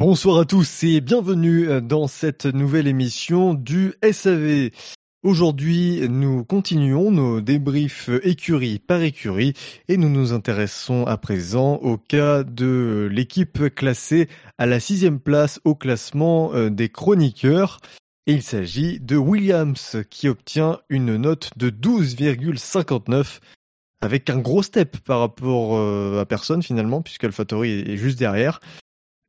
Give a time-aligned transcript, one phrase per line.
[0.00, 4.70] Bonsoir à tous et bienvenue dans cette nouvelle émission du SAV.
[5.22, 9.52] Aujourd'hui, nous continuons nos débriefs écurie par écurie
[9.88, 15.60] et nous nous intéressons à présent au cas de l'équipe classée à la sixième place
[15.64, 17.78] au classement euh, des chroniqueurs.
[18.26, 23.40] Et il s'agit de Williams qui obtient une note de 12,59
[24.00, 28.60] avec un gros step par rapport euh, à personne finalement puisque AlphaTauri est juste derrière.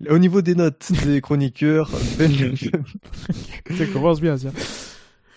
[0.10, 2.32] Au niveau des notes des chroniqueurs, ben...
[3.78, 4.50] ça commence bien, ça.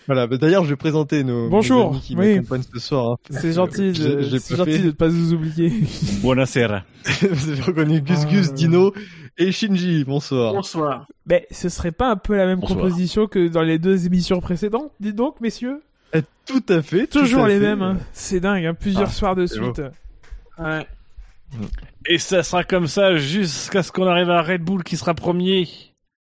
[0.07, 2.35] Voilà, bah, d'ailleurs, je vais présenter nos, Bonjour, amis qui oui.
[2.35, 3.11] m'accompagnent ce soir.
[3.13, 3.15] hein.
[3.31, 5.71] C'est gentil, de, c'est fait- de ne pas vous oublier.
[6.21, 6.83] Buonasera.
[7.31, 8.53] Vous avez reconnu Gus Gus, Ah.
[8.53, 8.93] Dino
[9.37, 10.03] et Shinji.
[10.03, 10.53] Bonsoir.
[10.53, 11.07] Bonsoir.
[11.25, 12.79] Mais ce serait pas un peu la même Bonsoir.
[12.79, 15.81] composition que dans les deux émissions précédentes Dites donc, messieurs?
[16.13, 17.07] Eh, Tout à fait.
[17.07, 17.61] Toujours à les fait.
[17.61, 17.81] mêmes.
[17.81, 17.97] hein.
[18.13, 18.73] C'est dingue, hein.
[18.79, 19.81] plusieurs Ah, soirs de suite.
[20.59, 20.85] Ouais.
[22.07, 25.67] Et ça sera comme ça jusqu'à ce qu'on arrive à Red Bull qui sera premier.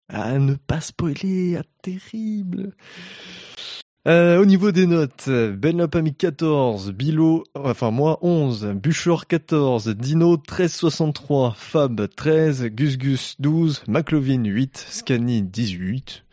[0.09, 2.73] À ne pas spoiler, ah, terrible.
[4.09, 9.89] Euh, au niveau des notes, Benlop a mis 14, Bilo, enfin moi 11, Buchor 14,
[9.91, 16.25] Dino 13,63, Fab 13, Gus Gus 12, McLovin 8, Scani 18,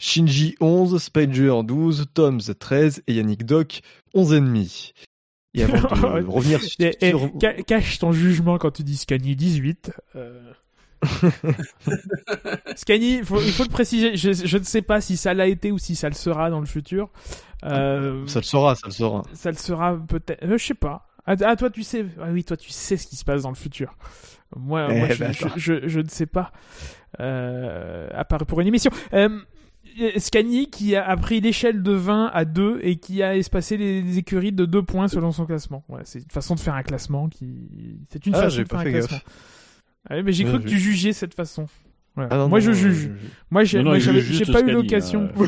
[0.00, 3.82] Shinji 11, Spider 12, Toms 13 et Yannick Doc
[4.14, 4.94] 11,5.
[5.60, 6.80] Et avant de revenir sur...
[6.84, 9.92] Et- et sur- ca- cache ton jugement quand tu dis Scani 18.
[10.16, 10.40] euh.
[12.76, 15.72] Scani, faut- il faut le préciser, je, je ne sais pas si ça l'a été
[15.72, 17.10] ou si ça le sera dans le futur.
[17.64, 19.22] Euh, Ça le saura, ça le saura.
[19.32, 20.42] ça le sera peut-être.
[20.44, 21.06] euh, je sais pas.
[21.26, 22.06] Ah, ah, toi, tu sais.
[22.20, 23.94] Ah oui, toi, tu sais ce qui se passe dans le futur.
[24.56, 25.52] Moi, Eh moi, je, ben, je, ça.
[25.56, 26.52] je- je ne sais pas.
[27.20, 28.90] Euh, à part pour une émission.
[30.00, 34.02] Euh, Scani qui a, pris l'échelle de 20 à 2 et qui a espacé les,
[34.02, 35.84] les écuries de 2 points selon son classement.
[35.88, 38.00] Ouais, c'est une façon de faire un classement qui.
[38.10, 39.08] C'est une Ah, façon de pas faire un gaffe.
[39.08, 39.28] classement.
[40.10, 41.66] Ah mais j'ai cru que tu jugeais cette façon.
[42.16, 42.26] Ouais.
[42.30, 43.10] Ah non, moi, non, je non, juge.
[43.50, 43.82] Moi, j'ai
[44.52, 45.28] pas eu l'occasion.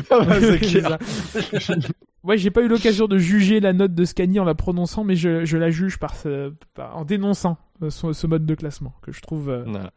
[2.23, 5.15] Ouais, j'ai pas eu l'occasion de juger la note de Scani en la prononçant, mais
[5.15, 8.93] je, je la juge par ce, par- en dénonçant euh, ce, ce mode de classement
[9.01, 9.49] que je trouve.
[9.49, 9.91] euh, Voilà.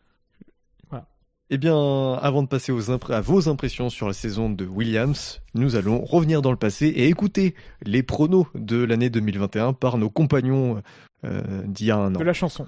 [1.50, 5.77] Eh bien, avant de passer aux à vos impressions sur la saison de Williams, nous
[5.77, 10.82] allons revenir dans le passé et écouter les pronos de l'année 2021 par nos compagnons
[11.25, 12.19] euh, d'il y a un an.
[12.19, 12.66] de la chanson.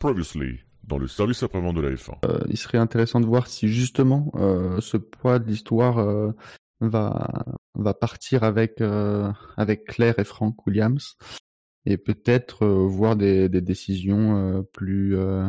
[0.00, 2.14] Previously, dans le service après-vente de la F1.
[2.24, 6.32] Euh, il serait intéressant de voir si justement euh, ce poids de l'histoire euh,
[6.80, 7.44] va
[7.76, 11.16] va partir avec euh, avec Claire et Frank Williams
[11.86, 15.48] et peut-être euh, voir des, des décisions euh, plus euh,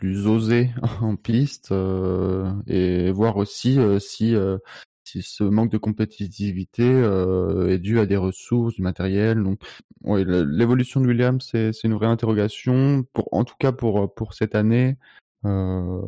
[0.00, 0.26] plus
[1.02, 4.58] en piste euh, et voir aussi euh, si euh,
[5.04, 9.42] si ce manque de compétitivité euh, est dû à des ressources, du matériel.
[9.42, 9.60] Donc,
[10.04, 13.04] ouais, l'évolution de Williams, c'est une vraie interrogation.
[13.12, 14.96] Pour, en tout cas, pour pour cette année,
[15.44, 16.00] euh,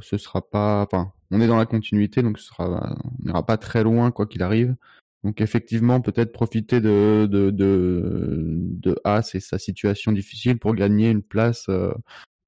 [0.00, 0.82] ce sera pas.
[0.82, 4.26] Enfin, on est dans la continuité, donc ce sera, on n'ira pas très loin quoi
[4.26, 4.74] qu'il arrive.
[5.22, 11.10] Donc effectivement, peut-être profiter de de de, de Haas et sa situation difficile pour gagner
[11.10, 11.92] une place, euh,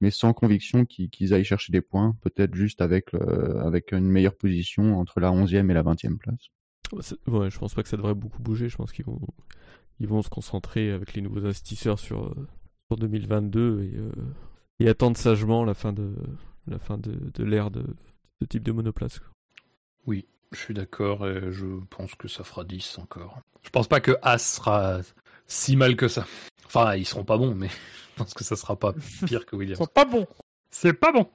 [0.03, 2.15] mais sans conviction qu'ils aillent chercher des points.
[2.21, 6.49] Peut-être juste avec le, avec une meilleure position entre la 11e et la 20e place.
[7.01, 8.69] C'est- Ouais, je pense pas que ça devrait beaucoup bouger.
[8.69, 9.21] Je pense qu'ils vont,
[10.01, 12.47] ils vont se concentrer avec les nouveaux investisseurs sur, euh,
[12.91, 14.13] sur 2022 et, euh,
[14.81, 16.13] et attendre sagement la fin de
[16.67, 17.83] la fin de, de l'ère de
[18.41, 19.19] ce type de monoplace.
[19.21, 19.29] quoi.
[20.07, 23.41] Oui, je suis d'accord et je pense que ça fera 10 encore.
[23.63, 25.01] Je pense pas que As sera
[25.47, 26.27] si mal que ça.
[26.75, 27.69] Enfin, ils seront pas bons, mais
[28.13, 28.95] je pense que ça sera pas
[29.27, 29.79] pire que Ils Williams.
[29.79, 30.27] sont pas bons.
[30.71, 31.29] C'est pas bon.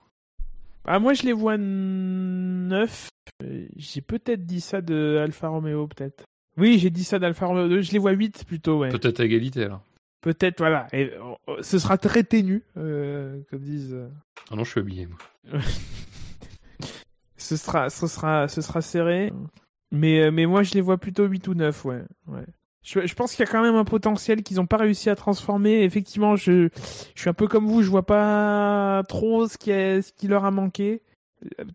[0.85, 3.09] Ah, moi, je les vois 9.
[3.75, 6.23] J'ai peut-être dit ça de Alfa Romeo, peut-être.
[6.57, 7.81] Oui, j'ai dit ça d'Alfa Romeo 2.
[7.81, 8.89] Je les vois 8 plutôt, ouais.
[8.89, 9.83] Peut-être à égalité alors.
[10.21, 10.87] Peut-être, voilà.
[10.93, 13.93] Et, euh, ce sera très ténu, euh, comme disent.
[13.93, 14.07] euh,
[14.49, 15.05] Ah non, je suis habillé.
[15.07, 15.59] Moi.
[17.39, 19.31] Ce sera, ce sera, ce sera serré.
[19.91, 22.01] Mais, euh, mais moi, je les vois plutôt 8 ou 9, ouais.
[22.27, 22.45] ouais.
[22.87, 25.15] Je, je pense qu'il y a quand même un potentiel qu'ils n'ont pas réussi à
[25.15, 25.83] transformer.
[25.83, 26.69] Effectivement, je,
[27.15, 30.29] je suis un peu comme vous, je vois pas trop ce qui, est, ce qui
[30.29, 31.01] leur a manqué.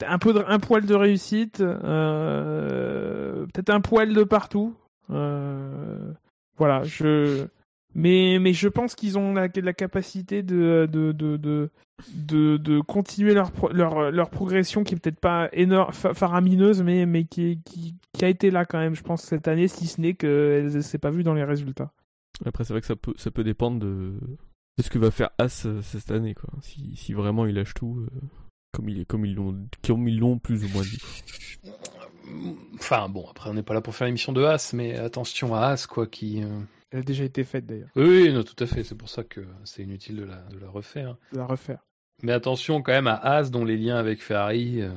[0.06, 4.74] Un peu de, un poil de réussite, euh, peut-être un poil de partout.
[5.10, 5.98] Euh,
[6.56, 7.44] voilà, je.
[7.94, 11.70] Mais, mais je pense qu'ils ont la, la capacité de, de, de, de,
[12.14, 16.82] de, de continuer leur, pro- leur, leur progression qui est peut-être pas énorme, fa- faramineuse,
[16.82, 19.86] mais, mais qui, qui, qui a été là quand même, je pense, cette année, si
[19.86, 21.92] ce n'est qu'elle ne s'est pas vue dans les résultats.
[22.46, 24.14] Après, c'est vrai que ça peut, ça peut dépendre de,
[24.78, 26.34] de ce que va faire As euh, cette année.
[26.34, 26.48] Quoi.
[26.62, 28.20] Si, si vraiment il lâche tout, euh,
[28.72, 29.54] comme, il est, comme ils l'ont
[29.86, 30.98] comme ils l'ont plus ou moins dit.
[32.76, 35.66] Enfin bon, après on n'est pas là pour faire l'émission de As, mais attention à
[35.66, 36.42] As quoi qui.
[36.42, 36.60] euh,
[36.92, 38.84] Elle a déjà été faite d'ailleurs, Oui, oui, non, tout à fait.
[38.84, 41.16] C'est pour ça que c'est inutile de la, de la refaire.
[41.32, 41.78] de la refaire.
[42.22, 44.90] Mais attention quand même à As, dont les liens avec Ferrari euh,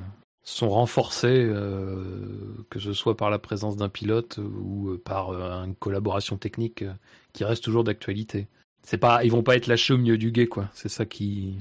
[0.44, 5.64] sont renforcés, euh, que ce soit par la présence d'un pilote ou euh, par euh,
[5.64, 6.94] une collaboration technique euh,
[7.34, 8.48] qui reste toujours d'actualité.
[8.84, 10.70] C'est pas, ils vont pas être lâchés au milieu du guet, quoi.
[10.74, 11.58] C'est ça qui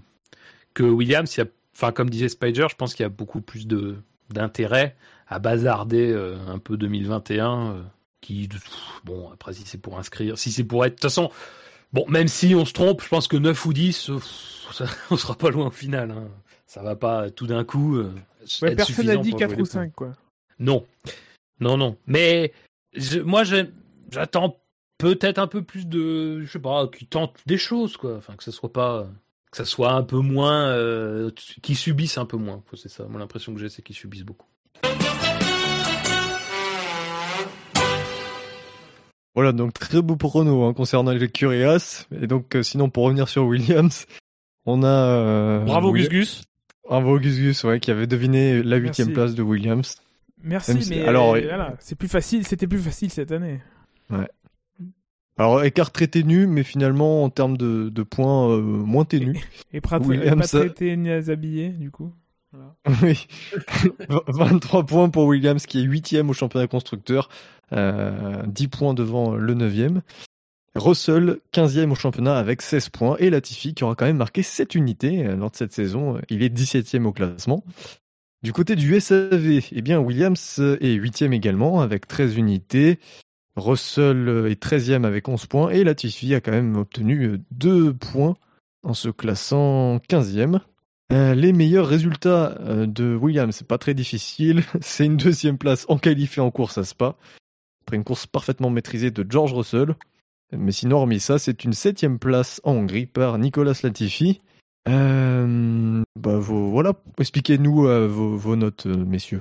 [0.75, 1.41] que Williams,
[1.75, 3.97] enfin comme disait Spider, je pense qu'il y a beaucoup plus de
[4.31, 4.97] d'intérêt
[5.29, 6.13] à bazarder
[6.49, 7.85] un peu 2021.
[8.25, 8.49] Qui,
[9.05, 11.31] bon, après si c'est pour inscrire, si c'est pour être, de toute façon,
[11.93, 14.19] bon, même si on se trompe, je pense que 9 ou 10, euh,
[14.73, 16.11] ça- on sera pas loin au final.
[16.11, 16.29] hein.
[16.67, 17.97] Ça va pas tout d'un coup.
[17.97, 18.13] euh,
[18.63, 19.83] Ouais, être personne n'a dit pour 4 jouer ou les points.
[19.83, 20.13] 5, quoi.
[20.59, 20.87] Non,
[21.61, 21.97] non, non.
[22.07, 22.53] Mais
[22.95, 23.43] je- moi,
[24.11, 24.59] j'attends
[24.99, 28.17] peut-être un peu plus de, je sais pas, qui tentent des choses, quoi.
[28.17, 29.07] Enfin, que ce soit pas,
[29.51, 31.31] que ça soit un peu moins, euh,
[31.63, 32.63] qui subissent un peu moins.
[32.75, 33.05] C'est ça.
[33.05, 34.49] Moi, l'impression que j'ai, c'est qu'ils subissent beaucoup.
[39.35, 42.07] Voilà, donc très beau prono hein, concernant les Curias.
[42.21, 44.07] Et donc, euh, sinon, pour revenir sur Williams,
[44.65, 44.87] on a...
[44.87, 46.45] euh, Bravo Gus Gus.
[46.89, 49.97] Bravo Gus Gus, ouais, qui avait deviné la huitième place de Williams.
[50.43, 53.61] Merci, si- mais alors, voilà, c'est plus facile, c'était plus facile cette année.
[55.37, 59.41] Alors, écart très ténu, mais finalement, en termes de, de points, euh, moins ténu.
[59.73, 62.13] Et Pratt Williams, pas traité ni habillé, du coup.
[63.03, 63.27] Oui.
[64.29, 67.29] 23 points pour Williams, qui est huitième au championnat constructeur.
[67.73, 70.03] Euh, 10 points devant le neuvième.
[70.75, 73.17] Russell, 15e au championnat avec 16 points.
[73.19, 76.21] Et Latifi, qui aura quand même marqué 7 unités euh, lors de cette saison.
[76.29, 77.65] Il est 17e au classement.
[78.43, 82.99] Du côté du SAV, eh bien, Williams est 8e également avec 13 unités.
[83.57, 85.71] Russell est 13e avec 11 points.
[85.71, 88.37] Et Latifi a quand même obtenu 2 points
[88.83, 90.61] en se classant 15e.
[91.13, 94.63] Euh, les meilleurs résultats euh, de Williams, c'est pas très difficile.
[94.81, 97.17] C'est une deuxième place en qualif et en course à Spa.
[97.85, 99.95] Après une course parfaitement maîtrisée de George Russell.
[100.53, 104.41] Mais sinon, hormis ça, c'est une septième place en Hongrie par Nicolas Latifi.
[104.89, 109.41] Euh, bah, voilà, expliquez-nous vos, notes, messieurs.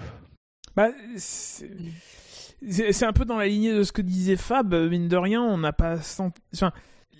[0.76, 4.74] Bah, c'est un peu dans la lignée de ce que disait Fab.
[4.74, 6.42] Mine de rien, on n'a pas senti.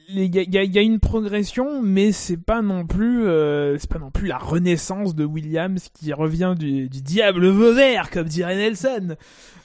[0.10, 4.00] Il y, a- y y une progression, mais c'est pas non plus, euh, c'est pas
[4.00, 9.16] non plus la renaissance de Williams qui revient du, du diable Vauvert, comme dirait Nelson.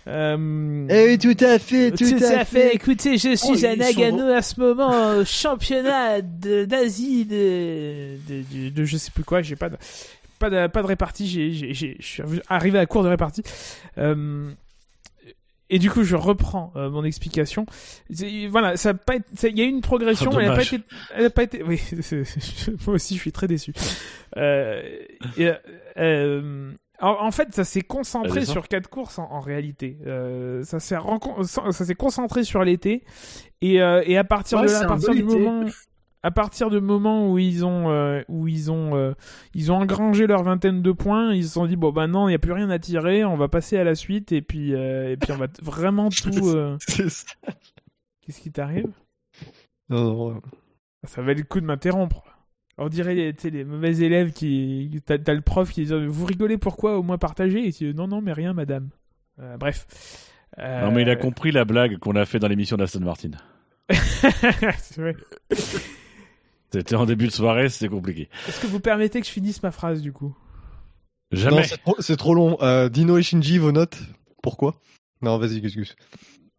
[0.06, 2.75] Euh, Eh tout à fait, tout à fait.
[2.75, 8.17] Écoutez, je suis Oh, à ils Nagano sont- à ce moment, au championnat d'Asie de,
[8.29, 9.43] de, de- de je sais plus quoi.
[9.43, 9.76] J'ai pas de,
[10.38, 11.26] pas de, pas de répartie.
[11.26, 13.43] J'ai, j'ai, j'ai- je suis arrivé à court de répartie.
[13.99, 14.50] Euh,
[15.70, 17.67] et du coup, je reprends euh, mon explication.
[18.50, 20.62] Voilà, ça a pas été- il y a eu une progression, Oh, elle a pas
[20.62, 20.82] été,
[21.15, 21.81] elle a pas été, oui,
[22.87, 23.73] moi aussi, je suis très déçu.
[24.37, 24.82] Euh,
[25.37, 25.50] et,
[25.99, 29.99] euh, en, en fait, ça s'est concentré sur quatre courses en, en réalité.
[30.06, 30.97] Euh, ça s'est
[31.44, 33.05] ça s'est concentré sur l'été
[33.60, 35.65] et, euh, et à partir Ouais, de là, à partir du moment,
[36.29, 39.15] à partir du moment où ils ont euh, où ils ont euh,
[39.55, 42.32] ils ont engrangé leur vingtaine de points, ils se sont dit bon bah non, il
[42.32, 45.13] y a plus rien à tirer, on va passer à la suite et puis euh,
[45.13, 46.49] et puis on va vraiment tout.
[46.49, 47.25] euh, C'est ça.
[48.20, 48.91] Qu'est-ce qui t'arrive?
[49.89, 50.43] Non, non,
[51.05, 52.23] Ça valait le coup de m'interrompre.
[52.77, 55.01] On dirait les, tu sais, les mauvais élèves qui.
[55.06, 57.67] T'as le prof qui dit Vous rigolez pourquoi Au moins partagez?
[57.67, 58.91] Et tu dis Non, non, mais rien, madame.
[59.41, 59.87] Euh, bref.
[60.58, 63.31] Euh, Non mais il a compris la blague qu'on a fait dans l'émission d'Aston Martin.
[63.91, 65.17] C'est vrai.
[66.72, 68.29] C'était en début de soirée, c'était compliqué.
[68.46, 70.37] Est-ce que vous permettez que je finisse ma phrase du coup?
[71.32, 71.63] Non, Jamais.
[71.65, 72.58] c'est trop, c'est trop long.
[72.63, 73.98] Euh, Dino et Shinji, vos notes?
[74.43, 74.81] Pourquoi?
[75.22, 75.96] Non, vas-y, Gus Gus.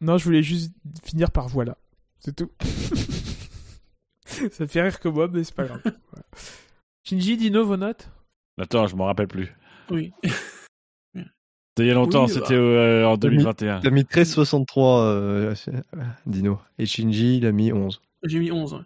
[0.01, 0.74] Non, je voulais juste
[1.04, 1.78] finir par voilà.
[2.20, 2.51] C'est tout.
[4.51, 5.82] Ça fait rire que moi, mais c'est pas grave.
[7.04, 8.10] Shinji, Dino, vos notes?
[8.60, 9.54] Attends, je m'en rappelle plus.
[9.89, 10.13] Oui.
[10.24, 11.24] C'était
[11.80, 12.39] il y a longtemps, Oui, bah.
[12.42, 13.80] c'était euh, en 2021.
[13.82, 15.56] Il a mis 13,63 euh,
[16.25, 16.60] Dino.
[16.78, 18.01] Et Shinji, il a mis 11.
[18.24, 18.74] J'ai mis 11.
[18.74, 18.80] ouais.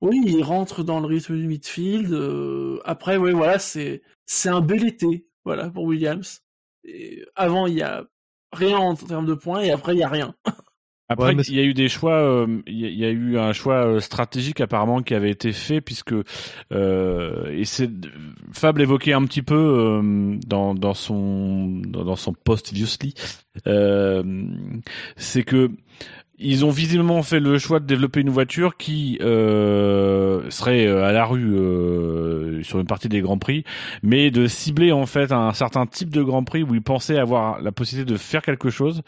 [0.00, 2.12] Oui, il rentre dans le rythme du midfield.
[2.12, 6.42] euh, après, oui, voilà, c'est c'est un bel été, voilà, pour Williams.
[6.84, 8.04] Et avant, il y a
[8.52, 10.34] rien en termes de points, et après, il y a rien.
[11.10, 13.54] Après, Ouais, mais il y a eu des choix, euh, il y, a- eu un
[13.54, 16.12] choix euh, stratégique apparemment qui avait été fait puisque
[16.70, 17.88] euh, et c'est
[18.52, 22.74] Fab l'évoquait un petit peu euh, dans, dans son dans, dans son post
[23.66, 24.22] euh,
[25.16, 25.70] c'est que
[26.40, 31.12] ils ont visiblement fait le choix de développer une voiture qui euh, serait euh, à
[31.12, 33.64] la rue euh, sur une partie des grands prix,
[34.04, 37.60] mais de cibler en fait un certain type de grand prix où ils pensaient avoir
[37.60, 39.02] la possibilité de faire quelque chose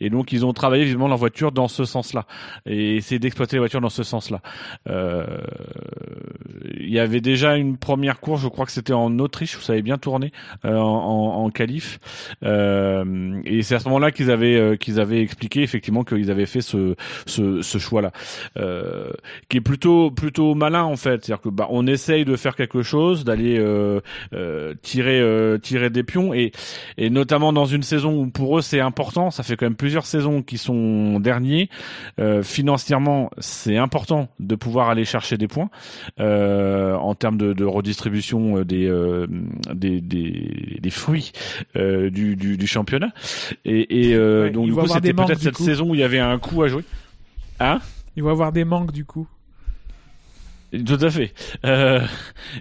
[0.00, 2.26] et donc ils ont travaillé visiblement leur voiture dans ce sens-là
[2.66, 4.40] et essayer d'exploiter la voiture dans ce sens-là.
[4.88, 5.26] Euh,
[6.78, 9.72] il y avait déjà une première course, je crois que c'était en Autriche où ça
[9.72, 10.32] avait bien tourné
[10.64, 11.98] euh, en, en, en qualif.
[12.42, 16.75] Et c'est à ce moment-là qu'ils avaient qu'ils avaient expliqué effectivement qu'ils avaient fait ce
[16.76, 16.94] ce
[17.26, 18.12] ce, ce choix-là,
[18.58, 19.10] euh,
[19.48, 21.24] qui est plutôt plutôt malin en fait.
[21.24, 24.00] C'est-à-dire que bah on essaye de faire quelque chose, d'aller euh,
[24.34, 26.52] euh, tirer euh, tirer des pions et
[26.98, 29.30] et notamment dans une saison où pour eux c'est important.
[29.30, 31.68] Ça fait quand même plusieurs saisons qui sont derniers.
[32.20, 35.70] Euh, financièrement, c'est important de pouvoir aller chercher des points
[36.20, 39.26] euh, en termes de, de redistribution des, euh,
[39.74, 41.32] des, des des fruits
[41.76, 43.12] euh, du, du du championnat.
[43.64, 45.64] Et, et euh, Ouais, donc du coup c'était peut-être cette coup.
[45.64, 46.84] saison où il y avait un coup à jouer.
[47.60, 47.80] Hein?
[48.16, 49.26] Il va avoir des manques du coup.
[50.72, 51.32] Tout à fait.
[51.64, 52.00] Euh,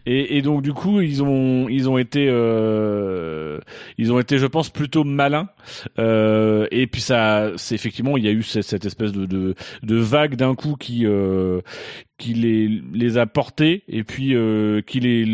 [0.05, 3.59] et, et donc du coup, ils ont ils ont été euh,
[3.97, 5.49] ils ont été, je pense, plutôt malins.
[5.99, 9.95] Euh, et puis ça, c'est effectivement, il y a eu cette, espèce de, de de
[9.95, 11.61] vague d'un coup qui euh,
[12.17, 15.25] qui les les a portés et puis euh, qui les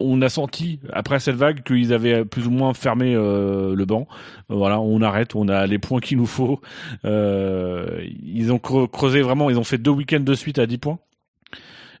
[0.00, 4.08] on a senti après cette vague qu'ils avaient plus ou moins fermé euh, le banc.
[4.48, 6.60] Voilà, on arrête, on a les points qu'il nous faut.
[7.04, 10.98] Ils ont creu- creusé vraiment, ils ont fait deux week-ends de suite à 10 points.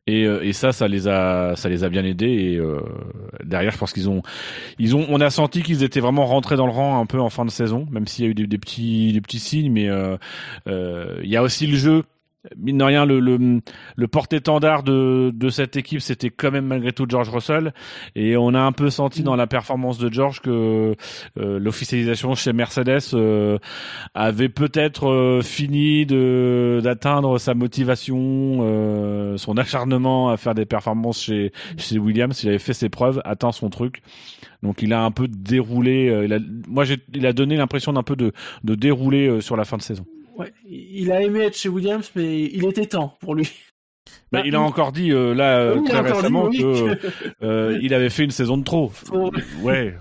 [0.08, 2.26] Et, euh, et ça, ça les a, ça les a bien aidés.
[2.26, 2.80] Et euh,
[3.44, 4.22] derrière, je pense qu'ils ont,
[4.78, 7.30] ils ont, on a senti qu'ils étaient vraiment rentrés dans le rang un peu en
[7.30, 9.70] fin de saison, même s'il y a eu des, petits, des petits signes.
[9.70, 10.16] Mais euh,
[10.66, 12.02] euh, il y a aussi le jeu.
[12.56, 13.60] Mine de rien, le, le,
[13.94, 17.72] le porte-étendard de, de cette équipe, c'était quand même malgré tout George Russell.
[18.16, 20.96] Et on a un peu senti dans la performance de George que
[21.38, 23.58] euh, l'officialisation chez Mercedes euh,
[24.14, 31.22] avait peut-être euh, fini de d'atteindre sa motivation, euh, son acharnement à faire des performances
[31.22, 32.42] chez chez Williams.
[32.42, 34.02] Il avait fait ses preuves, atteint son truc.
[34.64, 36.08] Donc il a un peu déroulé.
[36.08, 38.32] euh, il a, moi, j'ai, il a donné l'impression d'un peu de
[38.64, 40.06] de dérouler euh, sur la fin de saison.
[40.36, 43.50] Ouais, il a aimé être chez Williams, mais il était temps pour lui.
[44.32, 46.58] Mais Bah, il a encore dit euh, là euh, Oui, a très dit, récemment oui,
[46.58, 47.06] que que-
[47.42, 48.90] euh, il avait fait une saison de trop.
[49.62, 49.94] Ouais.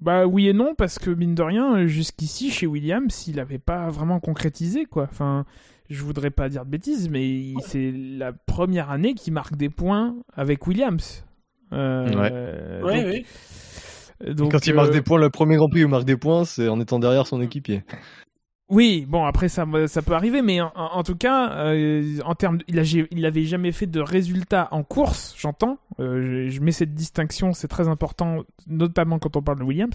[0.00, 3.88] Bah oui et non parce que mine de rien jusqu'ici chez Williams il avait pas
[3.88, 5.04] vraiment concrétisé quoi.
[5.10, 5.44] Enfin
[5.88, 10.14] je voudrais pas dire de bêtises mais c'est la première année qu'il marque des points
[10.34, 11.24] avec Williams.
[11.72, 12.82] Euh, Ouais.
[12.84, 13.24] Ouais, donc-
[14.20, 14.34] oui.
[14.34, 16.16] donc, Quand il marque euh, des points, le premier Grand Prix où il marque des
[16.16, 17.82] points, c'est en étant derrière son équipier.
[18.68, 22.58] Oui, bon après ça ça peut arriver, mais en, en tout cas, euh, en termes,
[22.66, 22.82] il a
[23.12, 25.78] il avait jamais fait de résultats en course, j'entends.
[26.00, 29.94] Euh, je, je mets cette distinction, c'est très important, notamment quand on parle de Williams.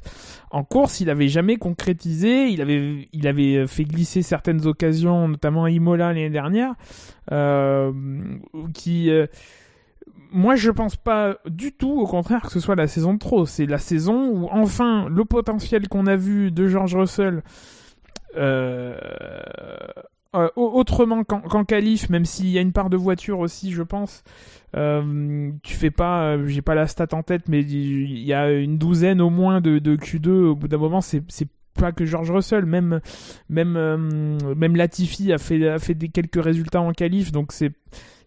[0.52, 5.66] En course, il avait jamais concrétisé, il avait il avait fait glisser certaines occasions, notamment
[5.66, 6.74] à Imola l'année dernière,
[7.34, 7.92] euh,
[8.74, 9.28] qui euh,
[10.32, 13.46] moi, je pense pas du tout, au contraire, que ce soit la saison de trop.
[13.46, 17.44] C'est la saison où, enfin, le potentiel qu'on a vu de George Russell,
[18.38, 18.96] euh,
[20.36, 23.72] euh, au- autrement qu'en qu'en qualif, même s'il y a une part de voiture aussi,
[23.72, 24.24] je pense.
[24.78, 28.78] Euh, tu fais pas, j'ai pas la stat en tête, mais il y a une
[28.78, 30.30] douzaine au moins de, de Q2.
[30.30, 31.24] Au bout d'un moment, c'est
[31.74, 33.02] pas que George Russell, même
[33.50, 37.72] même euh, même Latifi a fait a fait des quelques résultats en qualif, donc c'est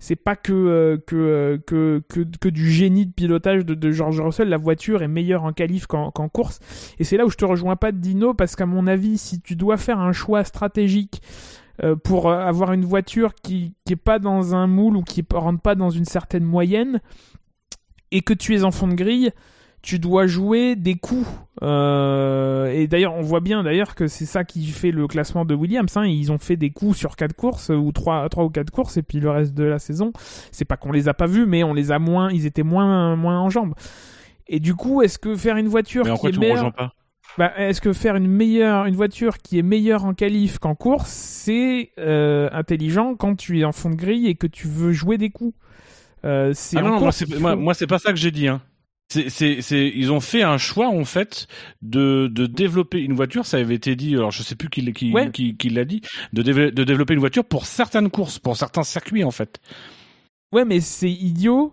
[0.01, 4.21] c'est pas que, euh, que, euh, que, que, que du génie de pilotage de, George
[4.21, 4.51] Russell.
[4.51, 6.61] La voiture est meilleure en qualif qu'en course.
[6.99, 9.41] Et c'est là où je te rejoins pas de Dino, parce qu'à mon avis, si
[9.41, 11.23] tu dois faire un choix stratégique
[12.03, 15.75] pour avoir une voiture qui, qui est pas dans un moule ou qui rentre pas
[15.75, 17.01] dans une certaine moyenne,
[18.11, 19.33] et que tu es en fond de grille,
[19.85, 21.29] tu dois jouer des coups.
[21.63, 25.55] Euh, et d'ailleurs, on voit bien d'ailleurs que c'est ça qui fait le classement de
[25.55, 25.95] Williams.
[25.97, 26.07] Hein.
[26.07, 29.03] Ils ont fait des coups sur quatre courses ou trois, trois ou quatre courses, et
[29.03, 30.13] puis le reste de la saison,
[30.53, 33.15] c'est pas qu'on les a pas vus, mais on les a moins, ils étaient moins,
[33.15, 33.75] moins en jambes.
[34.47, 36.93] Et du coup, est-ce que faire une voiture Mais en qui quoi est meilleure, pas
[37.37, 41.11] bah, est-ce que faire une meilleure, une voiture qui est meilleure en qualif qu'en course,
[41.11, 45.19] c'est euh, intelligent quand tu es en fond de grille et que tu veux jouer
[45.19, 45.55] des coups?
[46.25, 48.63] Euh, Ah c'est moi c'est pas ça que j'ai dit hein.
[49.09, 51.47] C'est c'est c'est ils ont fait un choix en fait
[51.83, 54.93] de de développer une voiture, ça avait été dit alors je sais plus qui l'a-
[54.93, 55.31] qui Ouais.
[55.31, 56.01] qui, qui l'a dit
[56.33, 59.61] de de développer une voiture pour certaines courses, pour certains circuits en fait.
[60.53, 61.73] Ouais, mais c'est idiot.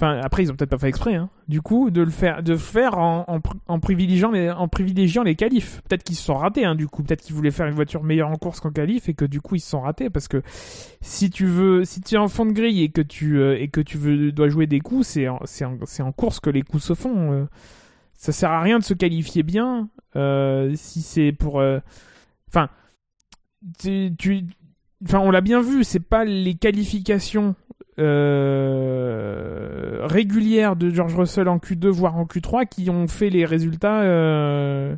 [0.00, 1.28] Enfin, après, ils ont peut-être pas fait exprès, hein.
[1.46, 5.82] Du coup, de le faire, de faire en, en, pr- en privilégiant les, en qualifs.
[5.82, 7.02] Peut-être qu'ils se sont ratés, hein, du coup.
[7.02, 9.56] Peut-être qu'ils voulaient faire une voiture meilleure en course qu'en qualif et que du coup,
[9.56, 10.40] ils se sont ratés parce que
[11.02, 13.68] si tu veux, si tu es en fond de grille et que tu, euh, et
[13.68, 15.66] que tu veux, dois jouer des coups, c'est en, c'est
[16.02, 17.32] en, course que les coups se font.
[17.32, 17.44] euh.
[18.14, 21.78] ça sert à rien de se qualifier bien, euh, si c'est pour, euh,
[22.48, 22.70] enfin,
[23.78, 24.46] tu-
[25.04, 27.54] enfin, on l'a bien vu, c'est pas les qualifications
[28.70, 34.02] euh, régulières de George Russell en Q2 voire en Q3 qui ont fait les résultats.
[34.02, 34.96] euh,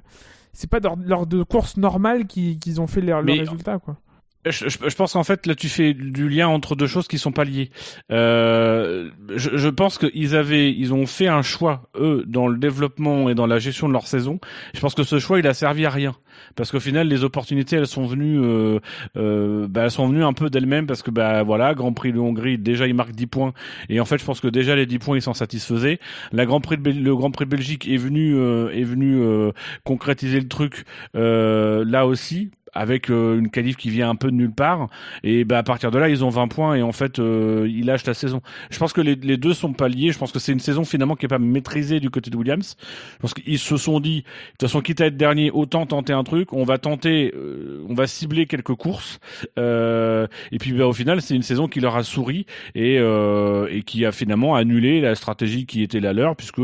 [0.52, 3.96] c'est pas lors, de courses normales qui- qu'ils ont fait leurs résultats quoi.
[4.44, 7.30] Je, je- pense qu'en fait là tu fais du lien entre deux choses qui sont
[7.30, 7.70] pas liées.
[8.10, 13.28] Euh, je, je pense qu'ils avaient, ils ont fait un choix eux dans le développement
[13.30, 14.40] et dans la gestion de leur saison.
[14.74, 16.14] Je pense que ce choix il a servi à rien
[16.56, 18.80] parce qu'au final les opportunités elles sont venues, euh,
[19.16, 22.18] euh, bah, elles sont venues un peu d'elles-mêmes parce que bah voilà Grand Prix de
[22.18, 23.52] Hongrie déjà il marque 10 points
[23.88, 26.00] et en fait je pense que déjà les 10 points ils s'en satisfaisaient.
[26.32, 29.52] La Grand Prix le Grand Prix de Belgique est venu euh, est venu euh,
[29.84, 30.84] concrétiser le truc
[31.14, 34.88] euh, là aussi avec euh, une qualif qui vient un peu de nulle part
[35.22, 37.86] et bah à partir de là ils ont 20 points et en fait euh, ils
[37.86, 38.40] lâchent la saison.
[38.70, 40.84] Je pense que les, les deux sont pas liés, je pense que c'est une saison
[40.84, 42.76] finalement qui est pas maîtrisée du côté de Williams.
[43.14, 46.12] Je pense qu'ils se sont dit de toute façon quitte à être dernier autant tenter
[46.12, 49.20] un truc, on va tenter euh, on va cibler quelques courses
[49.58, 53.68] euh, et puis bah, au final c'est une saison qui leur a souri et euh,
[53.70, 56.60] et qui a finalement annulé la stratégie qui était la leur puisque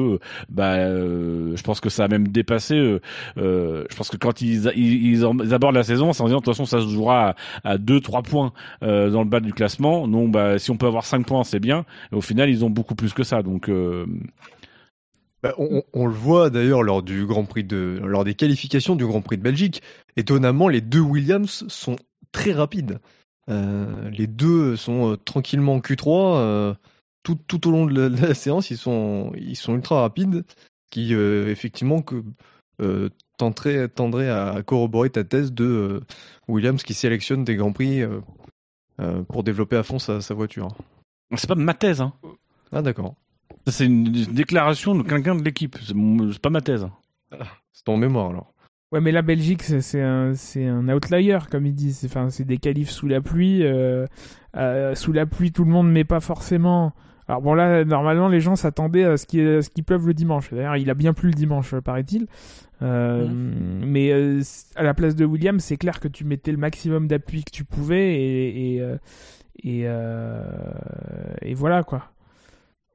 [0.49, 2.99] bah euh, je pense que ça a même dépassé
[3.37, 6.55] je pense que quand ils, ils, ils abordent la saison, c'est en disant de toute
[6.55, 8.53] façon ça se jouera à, 2-3 points
[8.83, 10.07] euh, dans le bas du classement.
[10.09, 11.85] Non, bah si on peut avoir 5 points, c'est bien.
[12.13, 13.43] Au final, ils ont beaucoup plus que ça.
[13.43, 14.07] Donc euh,
[15.43, 19.23] Bah, on, le voit d'ailleurs lors du Grand Prix de, lors des qualifications du Grand
[19.23, 19.83] Prix de Belgique.
[20.17, 21.97] Étonnamment, les deux Williams sont
[22.33, 22.99] très rapides.
[23.49, 26.75] Euh, les deux sont tranquillement en Q3 euh,
[27.23, 28.71] tout, tout au long de la, de la séance.
[28.71, 30.45] Ils sont, ils sont ultra rapides,
[30.91, 32.23] qui effectivement que
[33.39, 36.01] tendrait à corroborer ta thèse de euh,
[36.49, 38.21] Williams qui sélectionne des Grands Prix euh,
[39.01, 40.69] euh, pour développer à fond sa, sa voiture.
[41.37, 42.01] c'est pas ma thèse.
[42.01, 42.13] Hein.
[42.73, 43.15] Ah d'accord.
[43.67, 45.77] C'est une déclaration de quelqu'un de l'équipe.
[45.83, 46.87] C'est pas ma thèse.
[47.73, 48.53] C'est ton mémoire alors.
[48.91, 51.99] Ouais, mais la Belgique, c'est un, c'est un outlier, comme ils disent.
[51.99, 53.63] C'est- Enfin, c'est des qualifs sous la pluie.
[53.63, 54.07] euh,
[54.57, 56.95] euh, sous la pluie, tout le monde met pas forcément.
[57.29, 60.51] Alors bon, là, normalement, les gens s'attendaient à ce qu'il qu'il pleuve le dimanche.
[60.51, 62.27] D'ailleurs, il a bien plu le dimanche, paraît-il.
[62.83, 64.41] Euh, Mais euh,
[64.77, 67.65] à la place de Williams, c'est clair que tu mettais le maximum d'appui que tu
[67.65, 68.97] pouvais et et, euh,
[69.65, 70.43] et, euh,
[71.43, 72.13] et voilà quoi.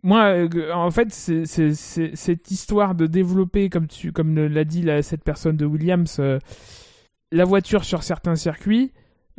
[0.03, 4.81] Moi, en fait, c'est c'est- c'est- cette histoire de développer, comme tu, comme l'a dit
[4.81, 6.19] la- cette personne de Williams,
[7.31, 8.91] la voiture sur certains circuits,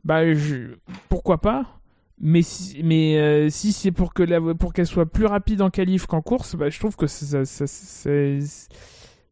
[0.04, 0.74] bah, je,
[1.08, 1.80] pourquoi pas?
[2.20, 6.06] Mais si, mais si c'est pour que la, pour qu'elle soit plus rapide en qualif
[6.06, 8.10] qu'en course, bah, je trouve que ça, ça, ça-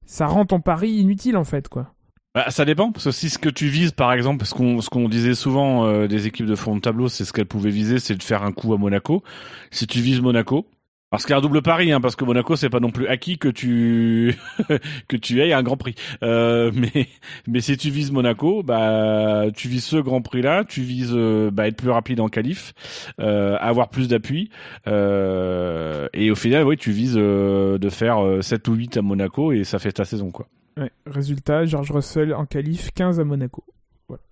[0.04, 1.94] ça rend ton pari inutile en fait quoi.
[2.34, 4.88] Bah, ça dépend, parce que si ce que tu vises, par exemple, ce qu'on ce
[4.88, 7.98] qu'on disait souvent euh, des équipes de fond de tableau, c'est ce qu'elles pouvaient viser,
[7.98, 9.22] c'est de faire un coup à Monaco.
[9.70, 10.66] Si tu vises Monaco,
[11.12, 13.06] parce qu'il y a un double pari, hein, parce que Monaco, c'est pas non plus
[13.06, 14.34] acquis que tu
[15.08, 15.94] que tu aies un Grand Prix.
[16.24, 17.06] Euh, mais
[17.46, 21.50] mais si tu vises Monaco, bah tu vises ce Grand Prix là, tu vises euh,
[21.52, 22.72] bah, être plus rapide en qualif,
[23.20, 24.50] euh, avoir plus d'appui,
[24.88, 29.02] euh, et au final, oui, tu vises euh, de faire euh, 7 ou 8 à
[29.02, 30.48] Monaco et ça fait ta saison quoi.
[30.78, 33.62] Ouais, résultat, George Russell en qualif 15 à Monaco.
[34.08, 34.22] Voilà,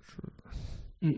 [1.03, 1.09] je-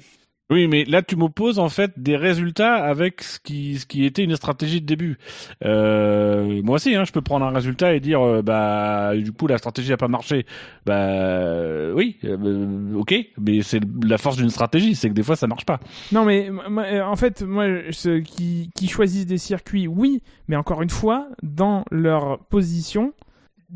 [0.52, 4.82] Oui, mais là tu m'opposes en fait des résultats avec ce qui était une stratégie
[4.82, 5.16] de début.
[5.64, 9.46] Euh, moi aussi, hein, je peux prendre un résultat et dire euh, bah du coup
[9.46, 10.44] la stratégie a pas marché.
[10.84, 15.46] Bah oui, euh, ok, mais c'est la force d'une stratégie, c'est que des fois ça
[15.46, 15.80] marche pas.
[16.12, 16.50] Non, mais
[17.00, 22.40] en fait, moi, ceux qui, choisissent des circuits, oui, mais encore une fois, dans leur
[22.50, 23.14] position,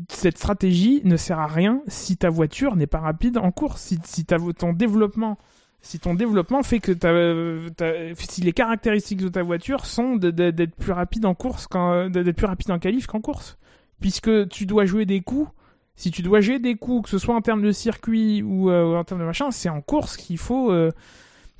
[0.09, 3.97] cette stratégie ne sert à rien si ta voiture n'est pas rapide en course, si,
[4.03, 5.39] si ton développement.
[5.87, 10.91] Si ton développement fait que ta- si les caractéristiques de ta voiture sont d'être plus
[10.91, 13.57] rapide en course qu'en- d'être plus rapide en qualif qu'en course,
[14.01, 15.49] puisque tu dois jouer des coups.
[15.95, 18.97] Si tu dois jouer des coups, que ce soit en termes de circuit ou euh,
[18.97, 20.91] en termes de machin, c'est en course qu'il faut euh,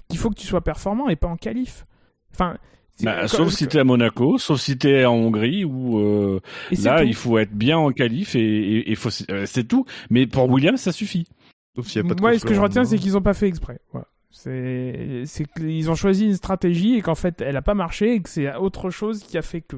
[0.09, 1.85] qu'il faut que tu sois performant et pas en qualif.
[2.33, 2.57] Enfin,
[3.01, 6.39] Bah, sauf si t'es à Monaco, sauf si t'es en Hongrie où euh,
[6.83, 7.07] là tout.
[7.07, 9.85] il faut être bien en qualif et, et, et faut c'est tout.
[10.09, 11.27] Mais pour Williams ça suffit.
[11.75, 12.97] Sauf s'il y a pas de Moi, ce que je retiens, lendemain.
[12.97, 13.79] c'est qu'ils ont pas fait exprès.
[13.91, 14.07] Voilà.
[14.29, 15.23] C'est,
[15.55, 18.53] qu'ils ont choisi une stratégie et qu'en fait, elle a pas marché et que c'est
[18.55, 19.77] autre chose qui a fait que.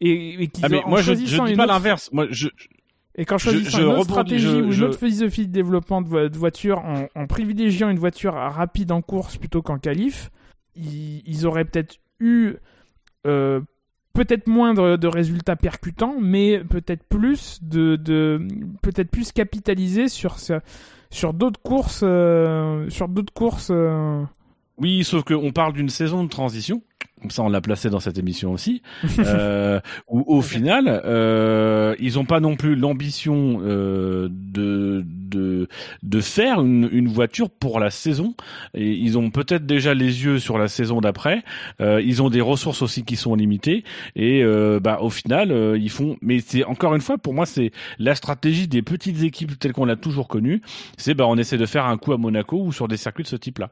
[0.00, 2.08] Et, et qu'ils Ah mais ont- en moi je, je dis pas autre- l'inverse.
[2.12, 2.48] Moi je
[3.16, 5.52] Et qu'en je- choisissant je une autre stratégie je- ou je- une autre philosophie de
[5.52, 9.78] développement de, vo- de voiture en, en privilégiant une voiture rapide en course plutôt qu'en
[9.78, 10.30] qualif,
[10.76, 12.54] ils, ils auraient peut-être eu
[13.26, 13.60] euh,
[14.14, 18.46] peut-être moins de, de résultats percutants, mais peut-être plus de, de
[18.82, 20.60] peut-être plus capitalisé sur ce-
[21.10, 23.70] sur d'autres courses euh, sur d'autres courses.
[23.70, 24.24] euh,
[24.78, 26.82] Oui, sauf qu'on parle d'une saison de transition.
[27.20, 28.82] Comme ça, on l'a placé dans cette émission aussi.
[29.18, 35.68] euh, où au final, euh, ils n'ont pas non plus l'ambition euh, de, de
[36.02, 38.34] de faire une, une voiture pour la saison.
[38.74, 41.42] Et ils ont peut-être déjà les yeux sur la saison d'après.
[41.80, 43.84] Euh, ils ont des ressources aussi qui sont limitées.
[44.16, 46.16] Et euh, bah au final, euh, ils font.
[46.22, 49.84] Mais c'est encore une fois, pour moi, c'est la stratégie des petites équipes telles qu'on
[49.84, 50.62] l'a toujours connue.
[50.96, 53.28] C'est bah on essaie de faire un coup à Monaco ou sur des circuits de
[53.28, 53.70] ce type-là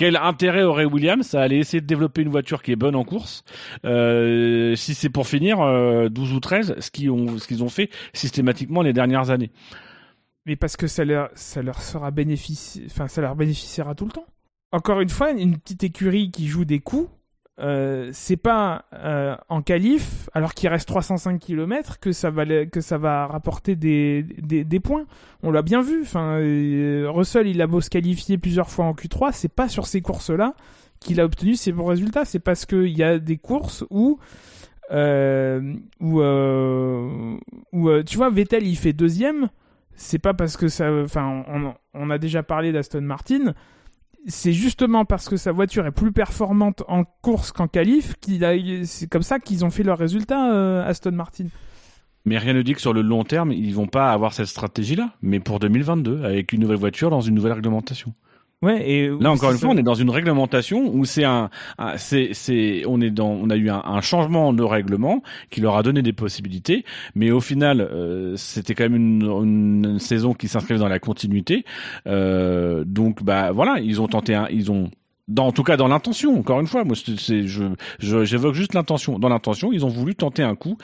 [0.00, 3.04] quel intérêt aurait Williams à aller essayer de développer une voiture qui est bonne en
[3.04, 3.44] course
[3.84, 8.94] euh, si c'est pour finir euh, 12 ou 13, ce qu'ils ont, fait systématiquement les
[8.94, 9.50] dernières années?
[10.46, 11.02] Mais parce que ça
[11.34, 12.82] ça leur sera bénéfici...
[12.86, 14.24] enfin, ça leur bénéficiera tout le temps.
[14.72, 17.10] Encore une fois, une petite écurie qui joue des coups,
[17.60, 22.80] euh, c'est pas euh, en qualif, alors qu'il reste 305 km, que ça va, que
[22.80, 25.04] ça va rapporter des, des, points.
[25.42, 26.02] On l'a bien vu.
[26.02, 29.86] Enfin, euh, Russell, il a beau se qualifier plusieurs fois en Q3, c'est pas sur
[29.86, 30.54] ces courses-là
[31.00, 32.24] qu'il a obtenu ses bons résultats.
[32.24, 34.18] C'est parce qu'il y a des courses où,
[34.90, 36.22] où,
[37.72, 39.50] où tu vois, Vettel, il fait deuxième.
[39.94, 40.90] C'est pas parce que ça.
[40.90, 41.44] Enfin,
[41.92, 43.54] on a déjà parlé d'Aston Martin
[44.26, 48.54] c'est justement parce que sa voiture est plus performante en course qu'en qualif qu'il a,
[48.84, 51.46] c'est comme ça qu'ils ont fait leurs résultats euh, Aston Martin.
[52.26, 55.14] Mais rien ne dit que sur le long terme, ils vont pas avoir cette stratégie-là.
[55.22, 58.14] Mais pour 2022, avec une nouvelle voiture dans une nouvelle réglementation.
[58.62, 61.96] Ouais, et Là encore une fois, on est dans une réglementation où c'est un, un-
[61.96, 65.76] c'est, c'est, on est dans, on a eu un, un changement de règlement qui leur
[65.78, 70.46] a donné des possibilités, mais au final, euh, c'était quand même une, une saison qui
[70.46, 71.64] s'inscrivait dans la continuité.
[72.06, 74.90] Euh, donc, bah voilà, ils ont tenté un, ils ont
[75.30, 77.64] dans, en tout cas dans l'intention, encore une fois, moi c'est, je,
[77.98, 79.18] j'évoque juste l'intention.
[79.18, 80.76] Dans l'intention, ils ont voulu tenter un coup.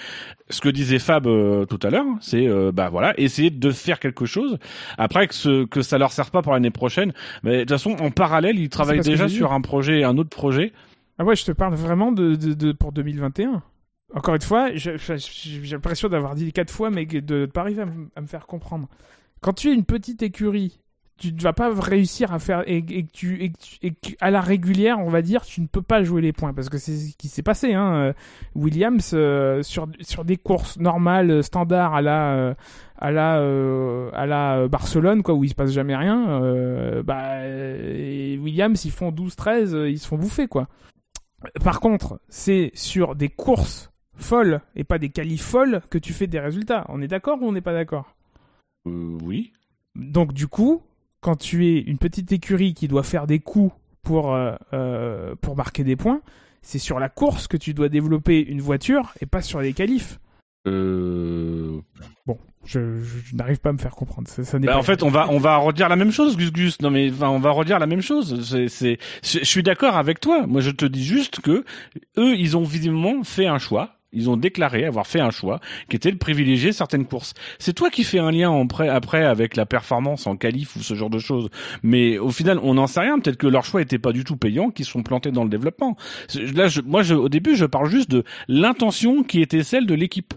[0.48, 3.98] Ce que disait Fab euh, tout à l'heure, c'est euh, bah voilà, essayer de faire
[4.00, 4.58] quelque chose.
[4.96, 7.90] Après que ce, que ça leur serve pas pour l'année prochaine, mais de toute façon
[8.00, 10.72] en parallèle, ils travaillent déjà sur un projet, un autre projet.
[11.18, 13.62] Ah ouais, je te parle vraiment de, de, de- pour 2021.
[14.14, 14.96] Encore une fois, j'ai
[15.72, 18.88] l'impression d'avoir dit quatre fois, mais de ne pas arriver à, à me faire comprendre.
[19.40, 20.78] Quand tu es une petite écurie,
[21.18, 23.52] tu ne vas pas réussir à faire et, et tu, et
[23.82, 26.68] et à la régulière, on va dire, tu ne peux pas jouer les points parce
[26.68, 27.72] que c'est ce qui s'est passé.
[27.74, 27.94] Hein.
[27.94, 28.12] Euh,
[28.54, 32.54] Williams euh, sur sur des courses normales, euh, standards à la euh,
[32.98, 36.40] à la euh, à la Barcelone quoi où il se passe jamais rien.
[37.02, 40.68] bah et Williams ils font 12-13, euh, ils se font bouffer quoi.
[41.62, 46.26] Par contre, c'est sur des courses folles et pas des qualifs folles que tu fais
[46.26, 46.84] des résultats.
[46.88, 48.14] On est d'accord ou on n'est pas d'accord?
[48.86, 49.52] Oui.
[49.94, 50.82] Donc du coup,
[51.26, 55.56] quand tu es une petite écurie qui doit faire des coups pour, euh, euh, pour
[55.56, 56.20] marquer des points,
[56.62, 60.20] c'est sur la course que tu dois développer une voiture et pas sur les qualifs.
[60.68, 61.80] Euh...
[62.26, 64.28] Bon, je, je- je n'arrive pas à me faire comprendre.
[64.28, 66.36] Ça, ça n'est Bah, pas en fait, on va on va redire la même chose,
[66.36, 66.80] Gus Gus.
[66.80, 68.40] Non mais enfin, on va redire la même chose.
[68.48, 70.46] C'est c'est je je suis d'accord avec toi.
[70.46, 71.64] Moi, je te dis juste que
[72.18, 73.95] eux, ils ont visiblement fait un choix.
[74.12, 77.34] Ils ont déclaré avoir fait un choix qui était de privilégier certaines courses.
[77.58, 81.10] C'est toi qui fais un lien après avec la performance en qualif ou ce genre
[81.10, 81.48] de choses.
[81.82, 83.18] Mais au final, on n'en sait rien.
[83.18, 85.96] Peut-être que leur choix était pas du tout payant, qu'ils sont plantés dans le développement.
[86.54, 90.34] Là, moi, au début, je parle juste de l'intention qui était celle de l'équipe.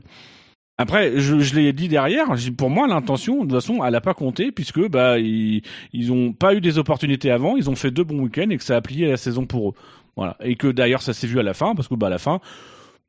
[0.80, 2.28] Après, je, l'ai dit derrière,
[2.58, 6.32] pour moi, l'intention, de toute façon, elle a pas compté, puisque bah ils, ils ont
[6.32, 8.82] pas eu des opportunités avant, ils ont fait deux bons week-ends et que ça a
[8.82, 9.74] plié la saison pour eux.
[10.16, 10.38] Voilà.
[10.42, 12.40] Et que d'ailleurs, ça s'est vu à la fin, parce que bah à la fin,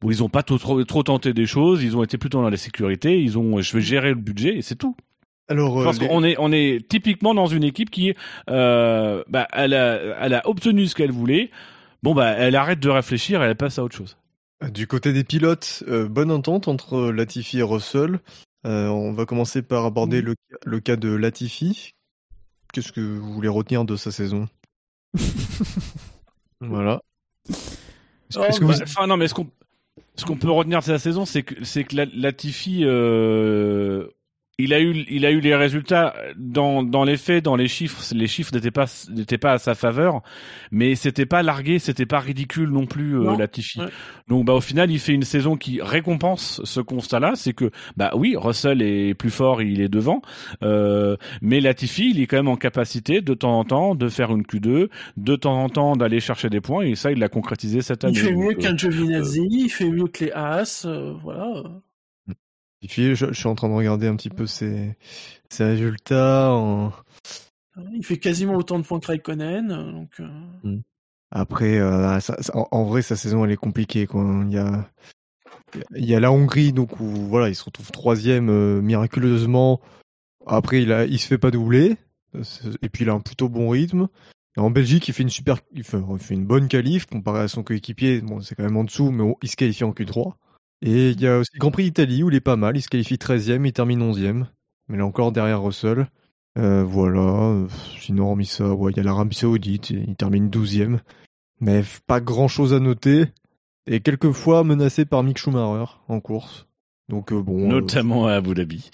[0.01, 2.51] bon, ils ont pas trop, trop, trop tenté des choses, ils ont été plutôt dans
[2.51, 4.97] la sécurité, ils ont, je vais gérer le budget et c'est tout.
[5.49, 8.15] Alors, Je euh, pense les- qu'on est, on est typiquement dans une équipe qui,
[8.49, 11.51] euh, bah, elle a, elle a obtenu ce qu'elle voulait.
[12.03, 14.17] Bon bah, elle arrête de réfléchir, et elle passe à autre chose.
[14.73, 18.21] Du côté des pilotes, euh, bonne entente entre Latifi et Russell.
[18.67, 20.35] Euh, on va commencer par aborder le,
[20.65, 21.93] le cas de Latifi.
[22.73, 24.49] Qu'est-ce que vous voulez retenir de sa saison?
[26.61, 27.01] Voilà.
[27.49, 28.73] Est-ce Oh, est-ce que vous...
[28.73, 29.49] Bah, Enfin non, mais ce qu'on
[30.21, 34.07] ce qu'on peut retenir de sa saison, c'est que c'est que la- Latifi, euh,
[34.63, 38.03] il a eu il a eu les résultats dans dans les faits, dans les chiffres.
[38.15, 40.23] Les chiffres n'étaient pas n'étaient pas à sa faveur,
[40.71, 43.37] mais c'était pas largué, c'était pas ridicule non plus euh, Non.
[43.37, 43.81] Latifi.
[43.81, 43.87] Ouais.
[44.29, 48.13] Donc bah au final, il fait une saison qui récompense ce constat-là, c'est que bah
[48.15, 50.23] oui, Russell est plus fort, il est devant,
[50.63, 54.31] euh, mais Latifi, il est quand même en capacité de temps en temps de faire
[54.31, 57.83] une Q2, de temps en temps d'aller chercher des points, et ça, il l'a concrétisé
[57.83, 58.15] cette année.
[58.17, 61.15] Il fait mieux Donc, euh, qu'un Giovinazzi, il fait mieux que les Haas, euh,
[62.83, 62.89] voilà.
[63.07, 64.97] Latifi, je, je suis en train de regarder un petit peu ses,
[65.49, 66.51] ses résultats.
[66.53, 66.93] en-
[67.93, 70.21] Il fait quasiment autant de points que Raikkonen, euh, donc...
[70.21, 70.77] euh,
[71.31, 74.07] Après, euh, ça- ça- en, en vrai, sa saison, elle est compliquée.
[74.07, 74.25] Quoi.
[74.47, 74.91] Il, y a,
[75.95, 79.81] il y a la Hongrie, donc où voilà, il se retrouve troisième euh, miraculeusement.
[80.47, 81.97] Après, il, a, il se fait pas doubler.
[82.83, 84.09] Et puis, il a un plutôt bon rythme.
[84.57, 87.41] Et en Belgique, il fait une super, il fait, il fait une bonne qualif comparé
[87.41, 88.21] à son coéquipier.
[88.21, 90.35] Bon, c'est quand même en dessous, mais il se qualifie en Q3.
[90.83, 92.77] Et il y a aussi le Grand Prix d'Italie où il est pas mal.
[92.77, 94.47] Il se qualifie 13e, il termine 11e.
[94.89, 96.09] Mais là encore derrière Russell.
[96.59, 97.55] Euh, voilà.
[98.01, 99.91] Sinon, hormis ça, ouais, il y a l'Arabie Saoudite.
[99.91, 100.99] Il termine 12e.
[101.61, 103.27] Mais pas grand chose à noter.
[103.87, 106.67] Et quelquefois menacé par Mick Schumacher en course.
[107.09, 107.65] Donc euh, bon.
[107.65, 108.91] euh, notamment à Abu Dhabi.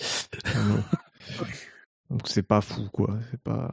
[2.11, 3.17] donc c'est pas fou quoi.
[3.31, 3.73] C'est pas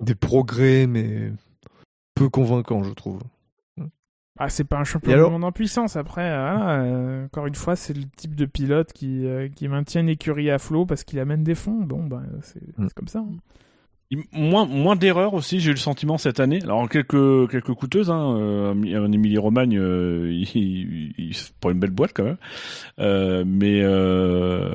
[0.00, 1.32] des progrès, mais
[2.14, 3.20] peu convaincant, je trouve.
[4.38, 5.94] Ah, c'est pas un champion du monde en puissance.
[5.96, 9.68] Après, euh, voilà, euh, encore une fois, c'est le type de pilote qui, euh, qui
[9.68, 11.82] maintient une écurie à flot parce qu'il amène des fonds.
[11.84, 12.88] Bon, bah, c'est Mm.
[12.96, 13.20] comme ça.
[13.20, 14.16] hein.
[14.32, 16.60] Moins, moins d'erreurs aussi, j'ai eu le sentiment cette année.
[16.62, 18.36] Alors quelques quelques coûteuses, hein.
[18.38, 22.36] Euh, un Émilie Romagne, euh, il, il, prend une belle boîte quand même.
[23.00, 24.72] Euh, mais euh.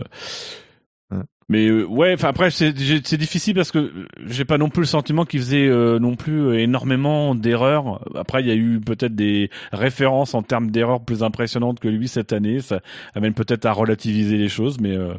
[1.49, 3.91] Mais euh, ouais, après c'est difficile parce que
[4.27, 8.01] j'ai pas non plus le sentiment qu'il faisait euh, non plus énormément d'erreurs.
[8.15, 12.07] Après il y a eu peut-être des références en termes d'erreurs plus impressionnantes que lui
[12.07, 12.59] cette année.
[12.59, 12.81] Ça
[13.15, 15.13] amène peut-être à relativiser les choses, mais euh,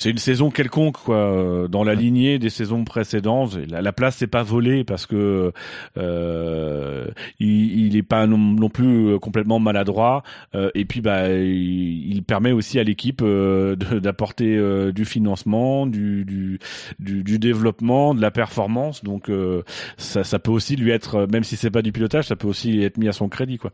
[0.00, 3.58] c'est une saison quelconque quoi euh, dans la lignée des saisons précédentes.
[3.68, 5.52] La, la place c'est pas volée parce que
[5.98, 7.06] euh,
[7.38, 10.22] il, il est pas non, non plus euh, complètement maladroit.
[10.54, 15.86] Euh, et puis bah il, il permet aussi à l'équipe euh, d'apporter euh, du financement
[15.86, 16.58] du, du,
[16.98, 19.04] du du développement de la performance.
[19.04, 19.62] Donc euh,
[19.98, 22.82] ça ça peut aussi lui être même si c'est pas du pilotage ça peut aussi
[22.82, 23.70] être mis à son crédit quoi.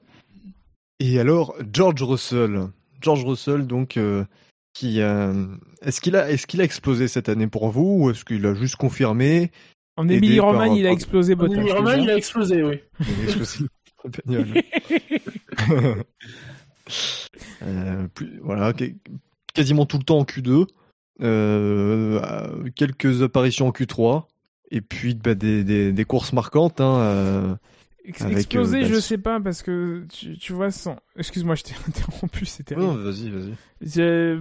[0.99, 2.69] Et alors, George Russell.
[3.03, 4.25] George Russell, donc, euh,
[4.79, 5.01] qui.
[5.01, 5.47] euh,
[5.83, 8.55] est-ce qu'il a, est-ce qu'il a explosé cette année pour vous ou est-ce qu'il a
[8.55, 9.51] juste confirmé
[9.97, 11.55] En Émilie par- Romagne, il a explosé Bottas.
[11.55, 12.03] Emily Romain, déjà.
[12.05, 12.81] il a explosé, oui.
[17.63, 18.73] Euh, plus- voilà,
[19.55, 20.67] quasiment tout le temps en Q2,
[21.23, 24.25] euh, euh, quelques apparitions en Q3,
[24.71, 26.81] et puis bah, des, des, des courses marquantes.
[26.81, 27.55] Hein, euh,
[28.07, 30.97] Ex- avec, Exploser, euh, je sais pas, parce que tu, tu vois, sans...
[31.17, 33.55] excuse-moi, je t'ai interrompu, c'était non, vas-y, vas-y.
[33.81, 34.41] je,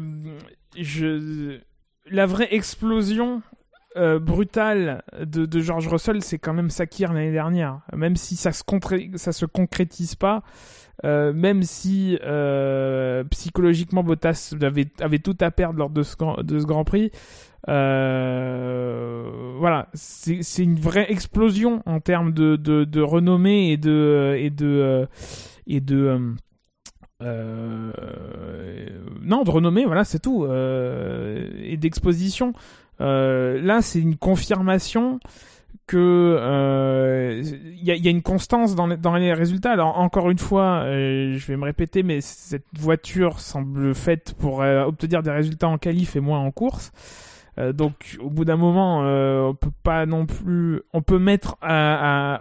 [0.77, 1.59] je,
[2.09, 3.41] la vraie explosion
[3.97, 7.79] euh, brutale de, de George Russell, c'est quand même Sakir l'année dernière.
[7.95, 8.61] Même si ça se,
[9.15, 10.43] ça se concrétise pas,
[11.03, 16.41] euh, même si euh, psychologiquement Bottas avait, avait tout à perdre lors de ce, grand-
[16.43, 17.11] de ce Grand Prix.
[17.67, 24.65] Euh, voilà, c'est une vraie explosion en termes de, de, renommée et de et de
[24.65, 25.05] euh,
[25.65, 26.19] et de
[27.21, 28.89] euh, euh,
[29.21, 32.53] non de renommée voilà c'est tout euh, et d'exposition.
[32.99, 35.19] Là c'est une confirmation
[35.87, 39.71] que il y, a, une constance dans les, dans les résultats.
[39.71, 45.23] Alors encore une fois je vais me répéter mais cette voiture semble faite pour obtenir
[45.23, 46.91] des résultats en qualif et moins en course
[47.57, 51.57] euh, donc au bout d'un moment, euh, on peut pas non plus, on peut mettre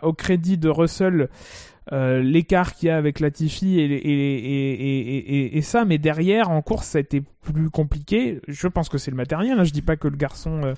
[0.03, 1.29] au crédit de Russell
[1.92, 6.62] euh, l'écart qu'il y a avec Latifi et, et, et, et, ça, mais derrière en
[6.62, 8.40] course ça a été plus compliqué.
[8.48, 9.59] Je pense que c'est le matériel.
[9.59, 9.64] Hein.
[9.64, 10.74] Je dis pas que le garçon,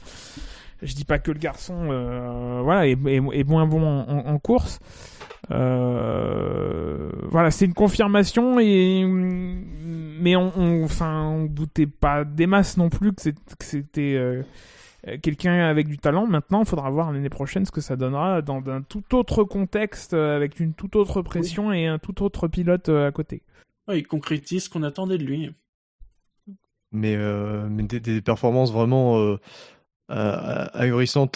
[0.82, 4.26] je dis pas que le garçon, euh, voilà, est, est, est moins bon en, en-
[4.26, 4.78] en course.
[5.50, 12.76] Euh, voilà, c'est une confirmation et mais on, on, enfin, on doutait pas des masses
[12.76, 13.22] non plus que
[13.60, 14.42] c'était euh,
[15.22, 16.26] quelqu'un avec du talent.
[16.26, 20.14] Maintenant, il faudra voir l'année prochaine ce que ça donnera dans un tout autre contexte,
[20.14, 23.42] avec une toute autre pression et un tout autre pilote à côté.
[23.88, 25.52] Ouais, il concrétise ce qu'on attendait de lui.
[26.90, 29.36] mais, euh, mais des, des performances vraiment
[30.11, 30.66] euh,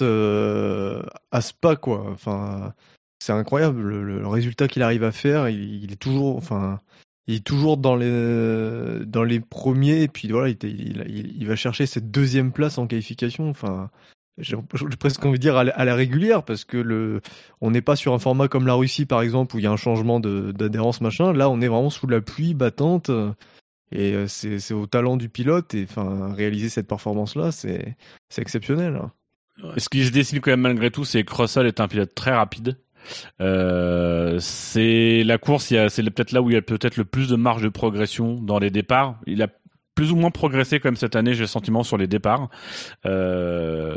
[0.03, 2.07] euh, à Spa quoi.
[2.11, 2.75] Enfin,
[3.19, 5.49] c'est incroyable le, résultat qu'il arrive à faire.
[5.49, 6.79] Il, est toujours, enfin,
[7.27, 11.87] il est toujours dans les dans les premiers et puis voilà, il, il, va chercher
[11.87, 13.49] cette deuxième place en qualification.
[13.49, 13.91] Enfin.
[14.39, 14.57] J'ai
[14.99, 17.21] presque envie de dire à la, à la régulière parce que le,
[17.61, 19.71] on n'est pas sur un format comme la Russie par exemple où il y a
[19.71, 21.35] un changement d'adhérence machin.
[21.35, 23.11] Là, on est vraiment sous la pluie battante.
[23.92, 27.96] Et euh, c'est au talent du pilote et enfin réaliser cette performance là c'est
[28.37, 28.96] exceptionnel.
[28.96, 29.12] hein.
[29.76, 32.33] Ce qui se dessine quand même malgré tout, c'est que Russell est un pilote très
[32.33, 32.79] rapide.
[33.40, 37.37] Euh, c'est la course, c'est peut-être là où il y a peut-être le plus de
[37.37, 39.18] marge de progression dans les départs.
[39.26, 39.48] Il a
[40.01, 42.49] plus ou moins progressé quand même cette année, j'ai le sentiment sur les départs.
[43.05, 43.97] Euh,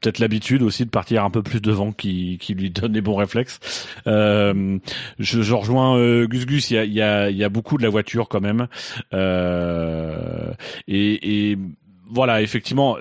[0.00, 3.16] peut-être l'habitude aussi de partir un peu plus devant qui, qui lui donne les bons
[3.16, 3.58] réflexes.
[4.06, 4.78] Euh,
[5.18, 7.82] je, je rejoins euh, Gus Gus, il y a, y, a, y a beaucoup de
[7.82, 8.68] la voiture quand même.
[9.12, 10.52] Euh,
[10.86, 11.58] et, et
[12.14, 12.96] voilà, effectivement,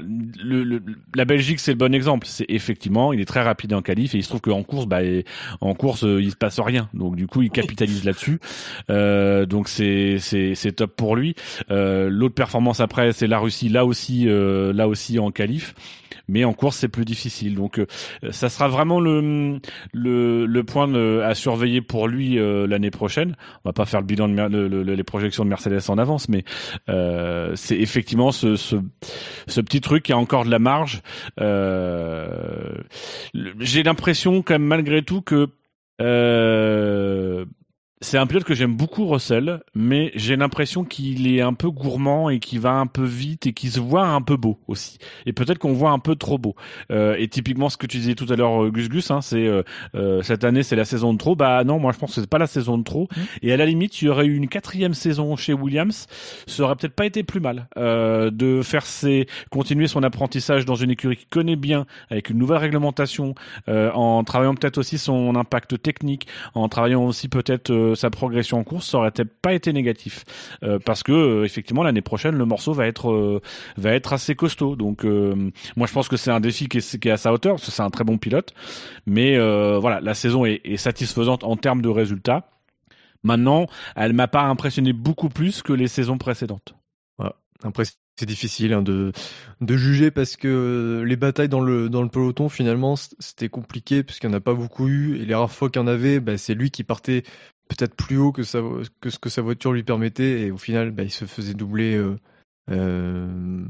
[1.15, 2.25] la Belgique c'est le bon exemple.
[2.27, 5.01] C'est effectivement, il est très rapide en qualif et il se trouve qu'en course, bah,
[5.61, 6.89] en course, euh, il se passe rien.
[6.95, 8.39] Donc du coup, il capitalise là-dessus.
[8.89, 11.35] Euh, donc c'est c'est c'est top pour lui.
[11.69, 15.75] Euh, L'autre performance après, c'est la Russie, là aussi, là aussi en qualif.
[16.27, 17.55] Mais en course, c'est plus difficile.
[17.55, 17.85] Donc, euh,
[18.31, 19.59] ça sera vraiment le
[19.93, 23.35] le, le point à surveiller pour lui euh, l'année prochaine.
[23.63, 26.29] On va pas faire le bilan de le- le- les projections de Mercedes en avance,
[26.29, 26.43] mais
[26.89, 28.75] euh, c'est effectivement ce, ce
[29.47, 31.01] ce petit truc qui a encore de la marge.
[33.59, 35.47] J'ai l'impression quand même malgré tout que
[36.01, 37.45] euh,
[38.03, 42.29] c'est un pilote que j'aime beaucoup, Russell, mais j'ai l'impression qu'il est un peu gourmand
[42.29, 44.97] et qu'il va un peu vite et qu'il se voit un peu beau aussi.
[45.25, 46.55] Et peut-être qu'on voit un peu trop beau.
[46.91, 49.47] Euh, et typiquement, ce que tu disais tout à l'heure, euh, Gus Gus, hein, c'est
[49.47, 49.63] euh,
[49.95, 51.35] euh, cette année, c'est la saison de trop.
[51.35, 53.07] Bah non, moi je pense que c'est pas la saison de trop.
[53.15, 53.21] Mmh.
[53.41, 56.07] Et à la limite, il y aurait eu une quatrième saison chez Williams,
[56.47, 60.75] ça aurait peut-être pas été plus mal euh, de faire ses continuer son apprentissage dans
[60.75, 63.35] une écurie qui connaît bien, avec une nouvelle réglementation,
[63.69, 68.63] euh, en travaillant peut-être aussi son impact technique, en travaillant aussi peut-être sa progression en
[68.63, 70.25] course, ça aurait pas été négatif,
[70.63, 73.41] Euh, parce que euh, effectivement l'année prochaine le morceau va être euh,
[73.77, 74.75] va être assez costaud.
[74.75, 77.55] Donc moi je pense que c'est un défi qui est, qui est à sa hauteur,
[77.55, 78.53] parce que c'est un très bon pilote,
[79.05, 79.37] mais
[79.79, 82.49] voilà la saison est, satisfaisante en termes de résultats.
[83.23, 86.75] Maintenant, elle m'a pas impressionné beaucoup plus que les saisons précédentes.
[87.63, 87.83] Après,
[88.15, 89.11] c'est difficile hein, de,
[89.61, 94.19] de juger parce que les batailles dans le, dans le peloton, finalement, c'était compliqué parce
[94.19, 95.17] qu'il n'y en a pas beaucoup eu.
[95.17, 97.23] Et les rares fois qu'il y en avait, bah, c'est lui qui partait
[97.69, 98.61] peut-être plus haut que, sa,
[99.01, 100.41] que ce que sa voiture lui permettait.
[100.41, 102.15] Et au final, bah, il se faisait doubler euh,
[102.71, 103.65] euh,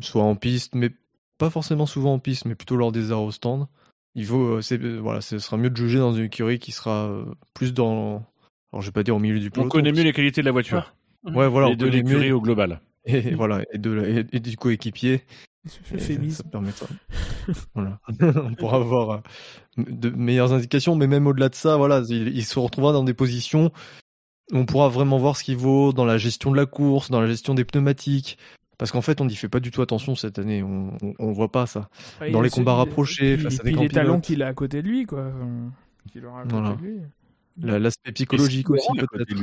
[0.00, 0.90] soit en piste, mais
[1.38, 3.66] pas forcément souvent en piste, mais plutôt lors des arrêts au stand.
[4.14, 7.10] Il vaut, euh, voilà, ce sera mieux de juger dans une écurie qui sera
[7.54, 8.24] plus dans,
[8.72, 9.68] alors je vais pas dire au milieu du On peloton.
[9.68, 12.40] connaît mieux les qualités de la voiture Ouais, voilà, et on de mieux- l'écurie au
[12.40, 12.80] global.
[13.04, 15.22] et voilà, et, de, la- et, et du coéquipier.
[15.66, 16.42] Et ça, Euphémisme.
[16.44, 16.86] ça permettra.
[17.74, 17.98] voilà.
[18.20, 19.18] On pourra avoir euh,
[19.78, 23.14] de meilleures indications, mais même au-delà de ça, voilà, il, il se retrouvera dans des
[23.14, 23.72] positions
[24.52, 27.20] où on pourra vraiment voir ce qu'il vaut dans la gestion de la course, dans
[27.20, 28.38] la gestion des pneumatiques.
[28.78, 30.62] Parce qu'en fait, on n'y fait pas du tout attention cette année.
[30.62, 31.88] On, on, on voit pas ça.
[32.20, 34.46] Ouais, Dans les combats rapprochés, puis- face à des puis grands les talents qu'il a
[34.48, 35.32] à côté de lui, quoi.
[36.12, 36.74] Qu'il aura à côté Voilà.
[36.76, 36.96] de lui.
[37.62, 39.40] La- L'aspect psychologique Et aussi, c'est à côté de peut-être.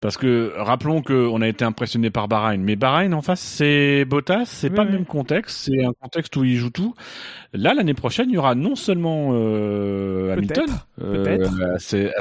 [0.00, 4.44] Parce que rappelons qu'on a été impressionné par Bahreïn, mais Bahreïn en face c'est Bottas,
[4.44, 6.94] c'est Oui, pas le même contexte, c'est un contexte où il joue tout.
[7.52, 10.66] Là l'année prochaine il y aura non seulement euh, Hamilton,
[11.00, 11.50] Peut-être,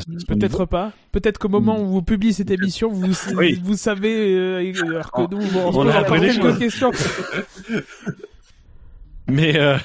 [0.10, 0.92] niveau, Peut-être pas.
[1.12, 3.62] Peut-être qu'au moment où vous publiez cette émission, vous, Oui.
[3.64, 6.92] vous savez, euh, alors que nous, on, on a quelques questions.
[9.28, 9.78] mais euh,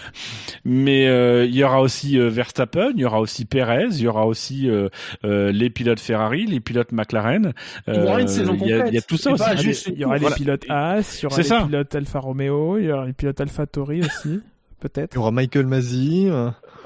[0.65, 4.07] mais euh, il y aura aussi euh, Verstappen, il y aura aussi Perez, il y
[4.09, 4.89] aura aussi euh,
[5.25, 7.53] euh, les pilotes Ferrari, les pilotes McLaren.
[7.89, 9.07] Il y aura une saison il y a- il y, a complète.
[9.07, 9.43] tout ça aussi.
[9.45, 9.55] pas
[9.93, 11.63] Il y aura les- pilotes As, il y aura les ça.
[11.65, 14.41] pilotes Alfa Romeo, il y aura les pilotes Alfa Tauri aussi.
[14.81, 15.15] Peut-être.
[15.15, 16.29] Il y aura Michael Masi.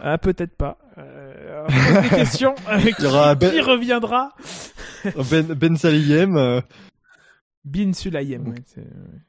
[0.03, 0.79] Ah, peut-être pas.
[0.99, 1.66] Euh,
[2.03, 2.55] des questions.
[2.99, 4.33] Il y aura qui, Ben- qui reviendra
[5.31, 6.62] Ben, ben Saliem.
[7.64, 8.49] Bin Sulayem.
[8.49, 8.85] ouais,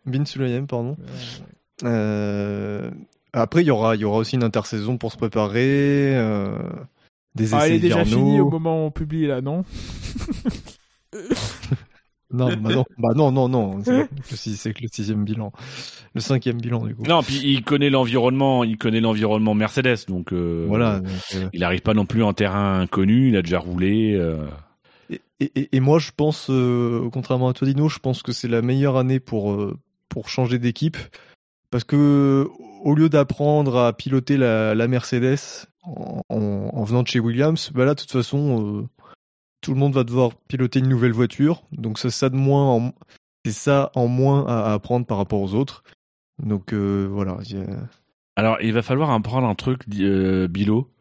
[0.06, 0.96] Bin Sulayem, pardon.
[1.00, 1.88] ouais.
[1.90, 2.92] Euh,
[3.42, 6.58] après, il y aura, il y aura aussi une intersaison pour se préparer, euh,
[7.36, 9.64] des essais Ah, elle est déjà finie au moment où on publie là, non
[12.30, 13.80] Non, bah non, bah non, non, non.
[14.26, 15.54] C'est que le sixième bilan,
[16.14, 17.04] le cinquième bilan du coup.
[17.04, 21.02] Non, puis il connaît l'environnement, il connaît l'environnement Mercedes, donc euh, Voilà.
[21.36, 24.14] euh, Il n'arrive pas non plus en terrain inconnu, il a déjà roulé.
[24.16, 24.46] euh.
[25.10, 25.22] et,
[25.56, 28.62] et- et moi, je pense, euh, contrairement à toi, Dino, je pense que c'est la
[28.62, 29.78] meilleure année pour euh,
[30.10, 30.98] pour changer d'équipe,
[31.72, 32.48] parce que
[32.84, 37.86] au lieu d'apprendre à piloter la, Mercedes en, en- en venant de chez Williams, bah
[37.86, 38.88] là, de toute façon, euh,
[39.62, 42.94] tout le monde va devoir piloter une nouvelle voiture, donc c'est ça de moins, en-
[43.46, 45.84] c'est ça en moins à, apprendre par rapport aux autres.
[46.42, 47.38] Donc euh, voilà.
[48.36, 50.48] Alors, il va falloir apprendre un truc, euh.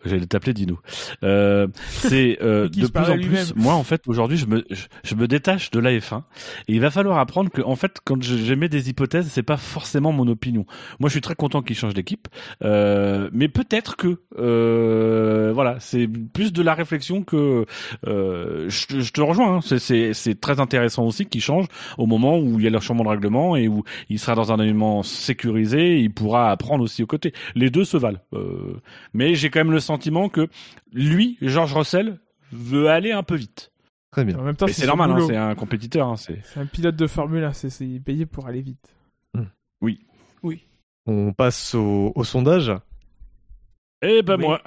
[0.07, 0.79] J'allais t'appeler Dino.
[1.23, 3.55] Euh, c'est euh, de plus en plus.
[3.57, 6.23] Moi, en fait, aujourd'hui, je me je, je me détache de l'AF1
[6.69, 10.13] et il va falloir apprendre que, en fait, quand j'émets des hypothèses, c'est pas forcément
[10.13, 10.65] mon opinion.
[11.01, 12.29] Moi, je suis très content qu'il change d'équipe,
[12.63, 17.65] euh, mais peut-être que, euh, voilà, c'est plus de la réflexion que.
[18.07, 19.57] Euh, je, te- je te rejoins.
[19.57, 19.61] hein.
[19.63, 21.67] C'est- très intéressant aussi qu'il change
[21.99, 24.53] au moment où il y a le changement de règlement et où il sera dans
[24.53, 27.33] un élément sécurisé, il pourra apprendre aussi aux côtés.
[27.55, 28.21] Les deux se valent.
[29.15, 30.49] Mais j'ai quand même le sentiment que
[30.93, 32.19] lui, George Russell,
[32.53, 33.73] veut aller un peu vite.
[34.13, 34.39] Très bien.
[34.39, 36.09] En même temps, Et c'est normal, hein, c'est un compétiteur.
[36.09, 36.41] hein, c'est...
[36.57, 38.93] Un pilote de Formule 1, c'est payé pour aller vite.
[41.09, 42.73] On passe au, au sondage.
[44.03, 44.45] Eh ben Oui.
[44.45, 44.61] moi,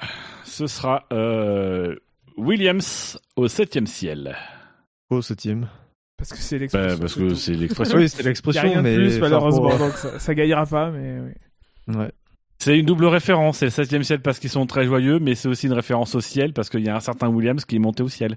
[0.44, 1.94] ce sera euh,
[2.38, 4.36] Williams au septième ciel.
[5.10, 5.68] Au septième.
[6.16, 6.98] Parce que c'est Bah, l'expression.
[6.98, 7.98] parce c'est que c'est l'expression.
[7.98, 10.64] Oui, c'est Il y a l'expression, mais plus, enfin, malheureusement, pour- donc ça, ça gagnera
[10.64, 11.94] pas, mais oui.
[11.96, 12.10] Ouais.
[12.62, 13.58] C'est une double référence.
[13.58, 16.20] C'est le septième ciel parce qu'ils sont très joyeux, mais c'est aussi une référence au
[16.20, 18.36] ciel parce qu'il y a un certain Williams qui est monté au ciel.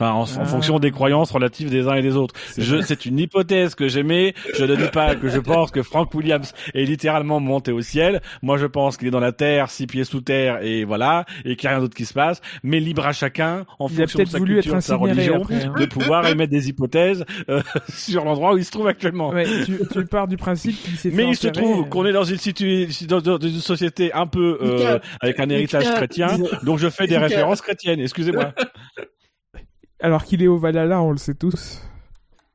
[0.00, 0.44] Enfin, en, en Ah.
[0.44, 2.34] fonction des croyances relatives des uns et des autres.
[2.58, 4.34] Je, c'est une hypothèse que j'aimais.
[4.58, 8.20] Je ne dis pas que je pense que Frank Williams est littéralement monté au ciel.
[8.42, 11.54] Moi, je pense qu'il est dans la terre, six pieds sous terre, et voilà, et
[11.54, 12.40] qu'il n'y a rien d'autre qui se passe.
[12.64, 15.42] Mais libre à chacun, en Il fonction de sa voulu culture, être de sa religion,
[15.44, 15.64] après.
[15.64, 15.74] hein.
[15.78, 19.28] de pouvoir émettre des hypothèses euh, sur l'endroit où il se trouve actuellement.
[19.28, 22.04] Ouais, tu, tu pars du principe qu'il s'est fait Mais il se trouve euh, qu'on
[22.04, 22.88] est dans une, situ...
[23.06, 27.16] dans, dans une société un peu euh, avec un héritage chrétien, donc je fais des
[27.16, 28.00] références chrétiennes.
[28.00, 28.52] Excusez-moi.
[30.04, 31.80] Alors qu'il est au Valhalla, on le sait tous.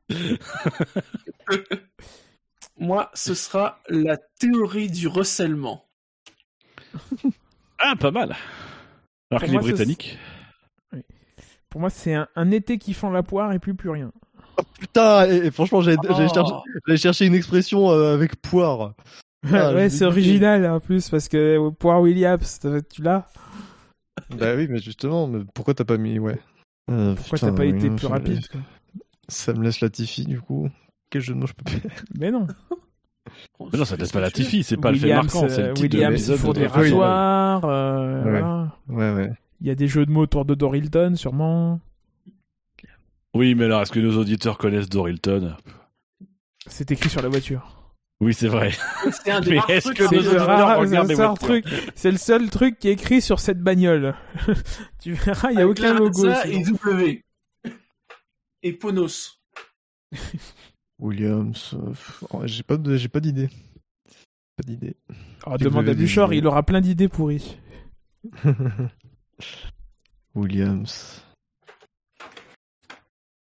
[2.78, 5.84] Moi, ce sera la théorie du recèlement.
[7.80, 8.36] Ah, pas mal.
[9.32, 10.16] Alors Pour qu'il est britannique.
[11.68, 14.12] Pour moi, c'est un, un été qui fend la poire et plus plus rien.
[14.78, 16.96] Putain, et, et franchement, j'allais Oh.
[16.96, 18.94] chercher, une expression euh, avec poire.
[19.52, 22.60] Ah, ouais, c'est original en plus parce que euh, poire Williams,
[22.92, 23.26] tu l'as?
[24.36, 26.38] Bah oui, mais justement, mais pourquoi t'as pas mis, ouais.
[26.88, 28.60] Euh, Pourquoi t'as pas été plus rapide quoi
[29.28, 30.68] Ça me laisse Latifi, du coup.
[31.10, 32.46] Quel jeu de mots je peux faire Mais non.
[33.72, 35.74] Mais non, ça laisse pas la Tiffy, c'est pas le fait marquant, c'est euh, le
[35.74, 36.68] titre de Williams, de des Dracula.
[36.68, 37.64] rasoirs.
[37.64, 38.30] euh, Ouais.
[38.30, 38.76] voilà.
[38.88, 39.32] Ouais, ouais.
[39.60, 41.80] Il y a des jeux de mots autour de Dorilton, sûrement.
[43.34, 45.54] Oui, mais alors, est-ce que nos auditeurs connaissent Dorilton?
[46.66, 47.79] C'est écrit sur la voiture.
[48.20, 48.72] Oui, c'est vrai.
[49.10, 51.64] C'est un des Mais rares est-ce trucs que nos auditeurs regardent truc.
[51.94, 54.14] C'est le seul truc qui est écrit sur cette bagnole.
[55.00, 56.20] tu verras, il y a Avec aucun logo.
[56.20, 56.44] Sinon.
[56.44, 57.24] et W.
[58.62, 59.40] Et Ponos.
[60.98, 63.48] Williams, euh, j'ai pas, j'ai pas d'idée.
[64.56, 64.96] Pas d'idée.
[65.46, 66.36] Oh, demande à W.
[66.36, 67.56] il aura plein d'idées pourries.
[70.34, 71.24] Williams.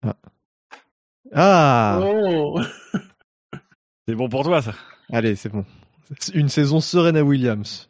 [0.01, 0.15] Ah.
[1.34, 2.61] Ah Oh
[4.10, 4.74] C'est bon pour toi, ça.
[5.12, 5.64] Allez, c'est bon.
[6.34, 7.88] Une saison sereine à Williams.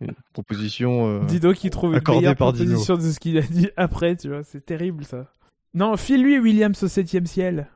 [0.00, 1.08] Une proposition.
[1.08, 2.64] euh, Dido qui trouve une meilleure par Dino.
[2.70, 4.44] proposition de ce qu'il a dit après, tu vois.
[4.44, 5.30] C'est terrible ça.
[5.74, 7.68] Non, file-lui Williams au septième ciel.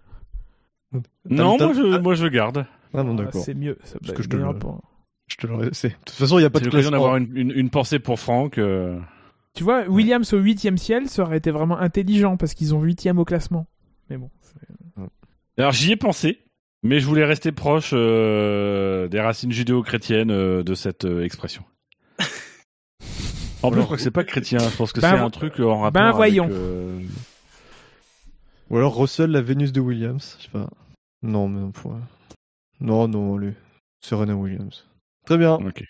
[1.28, 2.64] Non, moi je, moi je garde.
[2.94, 3.42] Ah Ah, d'accord.
[3.44, 3.76] c'est mieux.
[3.84, 4.80] Ça Parce que je te le- pour-
[5.28, 5.88] Je te laissé.
[5.90, 8.18] De toute façon, il n'y a pas de l'occasion d'avoir une, une, une pensée pour
[8.18, 8.56] Franck.
[8.56, 8.98] euh.
[9.52, 13.18] Tu vois, Williams au huitième ciel, ça aurait été vraiment intelligent parce qu'ils ont huitième
[13.18, 13.66] au classement.
[14.08, 14.30] Mais bon.
[15.58, 16.40] Alors j'y ai pensé,
[16.86, 21.62] mais je voulais rester proche euh, des racines judéo-chrétiennes euh, de cette euh, expression.
[23.62, 24.58] En plus, je crois que c'est pas chrétien.
[24.58, 26.48] Je pense que Ben c'est un truc en rapport ben avec, voyons.
[26.50, 27.00] euh,
[28.70, 30.36] Ou alors Russell, la Vénus de Williams.
[30.38, 30.68] Je sais pas.
[31.22, 31.94] Non, mais non, faut-
[32.80, 33.54] Non, non, allez.
[34.00, 34.86] Serena Williams.
[35.24, 35.54] Très bien.
[35.54, 35.82] Ok.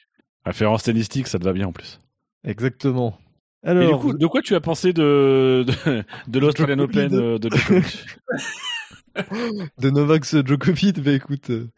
[0.46, 2.00] Référence stylistique, ça te va bien en plus.
[2.46, 3.18] Exactement.
[3.64, 6.78] Et Alors, du coup, de quoi tu as pensé de de, de l'Australian.
[6.78, 8.06] Open de Djokovic?
[9.78, 11.50] de Novak Djokovic, bah écoute.
[11.50, 11.68] euh,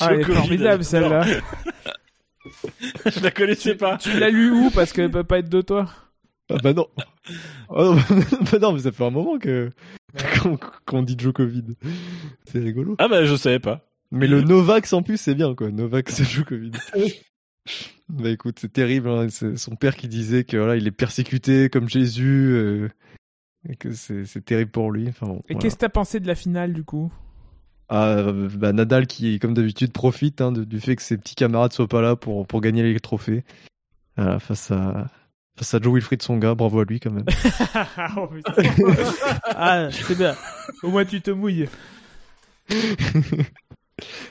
[0.00, 1.24] Ah, elle est formidable celle-là.
[3.06, 3.98] Je la connaissais pas.
[3.98, 5.88] tu l'as lu où Parce qu'elle peut pas être de toi?
[6.50, 6.86] Ah bah non.
[7.68, 7.94] Oh,
[8.52, 9.70] bah non, mais ça fait un moment que
[10.42, 11.64] qu'on qu'on dit Djokovic.
[12.44, 12.96] C'est rigolo.
[12.98, 13.86] Ah bah je savais pas.
[14.10, 15.70] Mais le Novak en plus, c'est bien quoi.
[15.70, 16.74] Novak Djokovic.
[18.08, 19.08] Bah écoute, c'est terrible.
[19.08, 19.28] hein.
[19.30, 22.88] C'est son père qui disait que voilà, il est persécuté comme Jésus euh,
[23.68, 25.08] et que c'est terrible pour lui.
[25.08, 25.36] Enfin bon.
[25.48, 25.60] Et voilà.
[25.60, 27.12] qu'est-ce que t'as pensé de la finale du coup?
[27.88, 31.34] Ah, euh, bah, Nadal qui, comme d'habitude, profite hein, de- du fait que ses petits
[31.34, 33.44] camarades soient pas là pour, pour gagner les trophées.
[34.16, 35.08] Voilà, face à
[35.58, 37.26] face à Joe Wilfried Songa, bravo à lui quand même.
[38.16, 38.52] Oh, putain.
[39.44, 40.34] Ah, c'est bien.
[40.82, 41.68] Au moins tu te mouilles.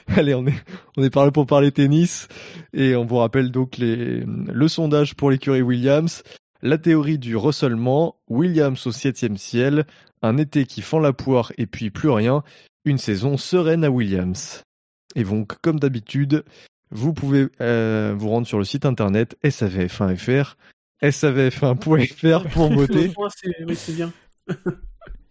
[0.08, 0.54] Allez, on est
[0.96, 2.28] on est parlé pour parler tennis
[2.74, 6.22] et on vous rappelle donc les le sondage pour l'écurie Williams,
[6.62, 9.84] la théorie du ressolement, Williams au septième ciel,
[10.22, 12.44] un été qui fend la poire et puis plus rien,
[12.84, 14.62] une saison sereine à Williams.
[15.14, 16.44] Et donc, comme d'habitude,
[16.90, 20.56] vous pouvez euh, vous rendre sur le site internet savf1.fr,
[21.02, 23.08] savf1.fr pour voter.
[23.08, 24.12] Le point, c'est oui, c'est bien.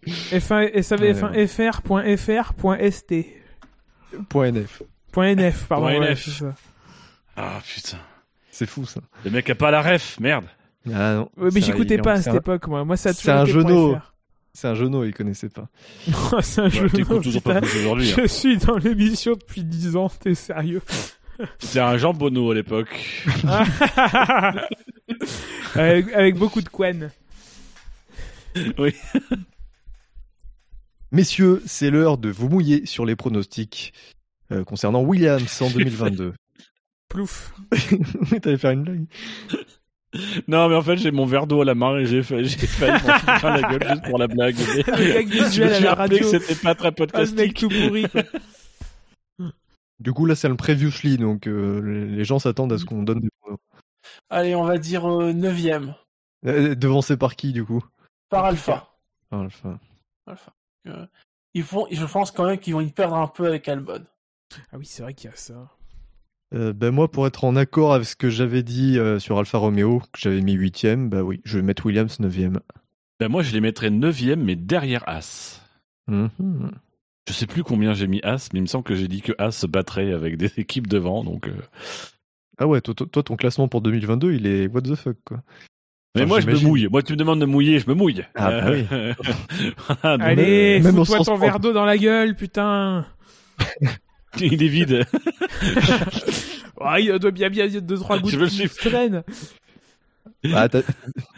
[0.06, 3.14] F1, savf1fr.fr.st.
[4.34, 4.84] .nf.
[5.16, 5.88] .nf, pardon.
[5.88, 6.16] Ouais.
[7.38, 7.98] Ah putain.
[8.50, 9.00] C'est fou ça.
[9.24, 10.44] Le mec a pas la ref, merde.
[10.88, 11.30] Ah non.
[11.38, 12.84] Ouais, mais j'écoutais pas à cette un- époque, moi.
[12.86, 13.96] Moi, ça a c'est un genou.
[14.54, 15.70] C'est un genou, il connaissait pas.
[16.42, 16.90] c'est un Bah,
[17.22, 18.12] toujours pas aujourd'hui.
[18.12, 18.16] hein.
[18.22, 20.82] Je suis dans l'émission depuis 10 ans, t'es sérieux
[21.60, 23.26] C'était un Jean Bonneau à l'époque.
[25.76, 27.12] avec, avec beaucoup de quen.
[31.12, 33.94] Messieurs, c'est l'heure de vous mouiller sur les pronostics
[34.52, 36.34] euh, concernant Williams en 2022.
[37.10, 37.54] Plouf.
[38.42, 39.06] T'allais faire une blague
[40.48, 42.68] Non, mais en fait, j'ai mon verre d'eau à la main et j'ai fa- j'ai
[42.68, 44.56] failli m'en foutre plein la gueule juste pour la blague.
[44.58, 47.58] Mais Le gag je me suis rappelé que c'était pas très Ah, mec podcastique.
[47.60, 48.06] tout pourri.
[48.10, 48.22] quoi.
[50.00, 53.20] Du coup, là, c'est le previously, donc euh, les- gens s'attendent à ce qu'on donne
[53.20, 53.60] des pronos.
[54.32, 55.94] Allez, on va dire euh, 9ème
[56.48, 57.84] Euh, Devancé par qui, du coup?
[58.30, 58.90] Par Alpha.
[59.30, 59.80] Enfin,
[60.26, 60.54] Alpha.
[60.88, 61.06] Euh,
[61.54, 64.04] ils vont, je pense quand même qu'ils vont y perdre un peu avec Albon.
[64.74, 65.70] Ah oui, c'est vrai qu'il y a ça.
[66.54, 69.58] Euh, ben moi, pour être en accord avec ce que j'avais dit euh, sur Alfa
[69.58, 72.60] Romeo, que j'avais mis huitième, bah oui, je vais mettre Williams neuvième.
[73.20, 75.62] Ben, moi, je les mettrais 9 mais derrière As.
[76.08, 76.72] Mhm.
[77.28, 79.32] Je sais plus combien j'ai mis As, mais il me semble que j'ai dit que
[79.38, 81.54] As se battrait avec des équipes devant, donc euh,
[82.58, 85.42] Ah ouais, toi, toi- toi, ton classement pour 2022, il est what the fuck, quoi.
[86.16, 86.88] Mais Enfin, moi, je me mouille.
[86.92, 88.26] Moi, tu me demandes de mouiller, je me mouille.
[88.36, 88.86] Ah, bah oui.
[90.04, 93.06] Allez, fous-toi ton verre d'eau dans la gueule, putain.
[94.40, 95.06] il est vide.
[97.00, 98.76] Il doit bien bien deux trois gouttes Je veux le qui suivre.
[98.76, 99.24] traînent.
[100.54, 100.82] Ah, t'as-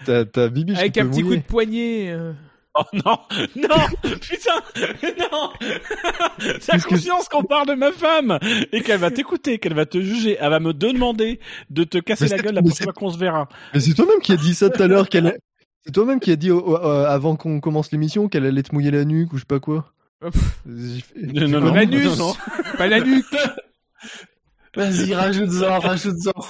[0.06, 2.10] t'as t'as Bibi Avec un petit coup de poignet.
[2.12, 2.32] euh.
[2.76, 3.20] Oh non,
[3.56, 3.76] non,
[4.20, 4.60] putain,
[5.20, 5.52] non.
[6.66, 8.40] T'as conscience qu'on parle de ma femme
[8.72, 11.40] et qu'elle va t'écouter, qu'elle va te juger, elle va me demander
[11.70, 13.48] de te casser Mais la gueule la prochaine fois qu'on se verra.
[13.76, 15.38] Mais c'est toi-même qui a dit ça tout à l'heure qu'elle.
[15.86, 19.06] C'est toi-même qui a dit euh, avant qu'on commence l'émission qu'elle allait te mouiller la
[19.06, 19.93] nuque ou je sais pas quoi.
[20.66, 21.74] Non, non, pas- non.
[21.74, 22.34] L'anus, non, non.
[22.78, 23.26] pas la nuque.
[24.76, 26.42] Vas-y, rajoute-en, rajoute-en.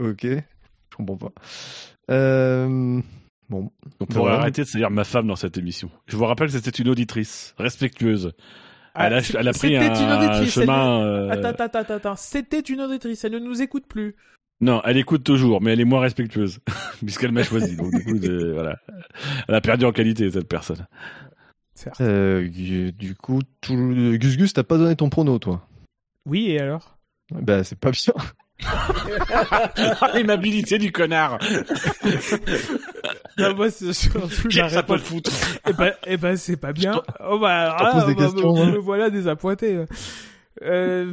[0.00, 1.32] Ok, je comprends pas.
[2.10, 3.00] Euh...
[3.50, 3.70] Bon,
[4.00, 4.38] On pourrait Voilà.
[4.40, 5.90] arrêter de se dire ma femme dans cette émission.
[6.06, 8.32] Je vous rappelle que c'était une auditrice respectueuse.
[8.94, 11.00] Ah, elle, a, elle a pris un, elle chemin.
[11.00, 12.16] ne- euh, Attends, attends, attends, attends.
[12.16, 14.14] C'était une auditrice, elle ne nous écoute plus.
[14.60, 16.60] Non, elle écoute toujours, mais elle est moins respectueuse
[17.04, 17.76] puisqu'elle m'a choisi.
[17.76, 18.78] Donc du coup, de- voilà,
[19.48, 20.86] elle a perdu en qualité cette personne.
[22.00, 23.74] Euh, du coup, tout...
[24.18, 25.66] Gus Gus, t'as pas donné ton prono, toi?
[26.26, 26.96] Oui, et alors?
[27.30, 28.14] Bah, c'est pas bien.
[30.14, 31.38] L'aimabilité du connard.
[33.38, 35.08] Non, moi, c'est surtout Qui la ça peut le réponse.
[35.08, 35.30] foutre?
[35.68, 37.02] Eh ben, eh ben, c'est pas bien.
[37.28, 38.70] Oh bah, je ah, pose des bah, questions, me- hein.
[38.72, 39.84] me voilà désappointé.
[40.62, 41.12] Euh,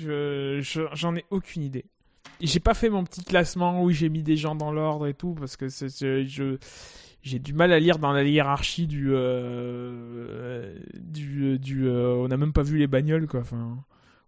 [0.00, 1.84] je, je- j'en ai aucune idée.
[2.40, 5.34] J'ai pas fait mon petit classement où j'ai mis des gens dans l'ordre et tout
[5.38, 6.58] parce que je
[7.22, 12.36] j'ai du mal à lire dans la hiérarchie du euh, du du euh, on n'a
[12.36, 13.40] même pas vu les bagnoles quoi.
[13.40, 13.78] Enfin,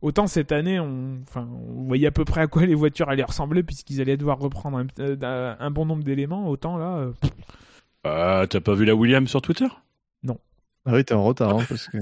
[0.02, 3.22] autant cette année on enfin on voyait à peu près à quoi les voitures allaient
[3.24, 6.48] ressembler puisqu'ils allaient devoir reprendre un, euh, un bon nombre d'éléments.
[6.48, 6.96] Autant là.
[6.98, 7.12] euh,
[8.04, 9.66] Ah, T'as pas vu la William sur Twitter?
[10.86, 11.96] Ah oui, t'es en retard, hein, parce que.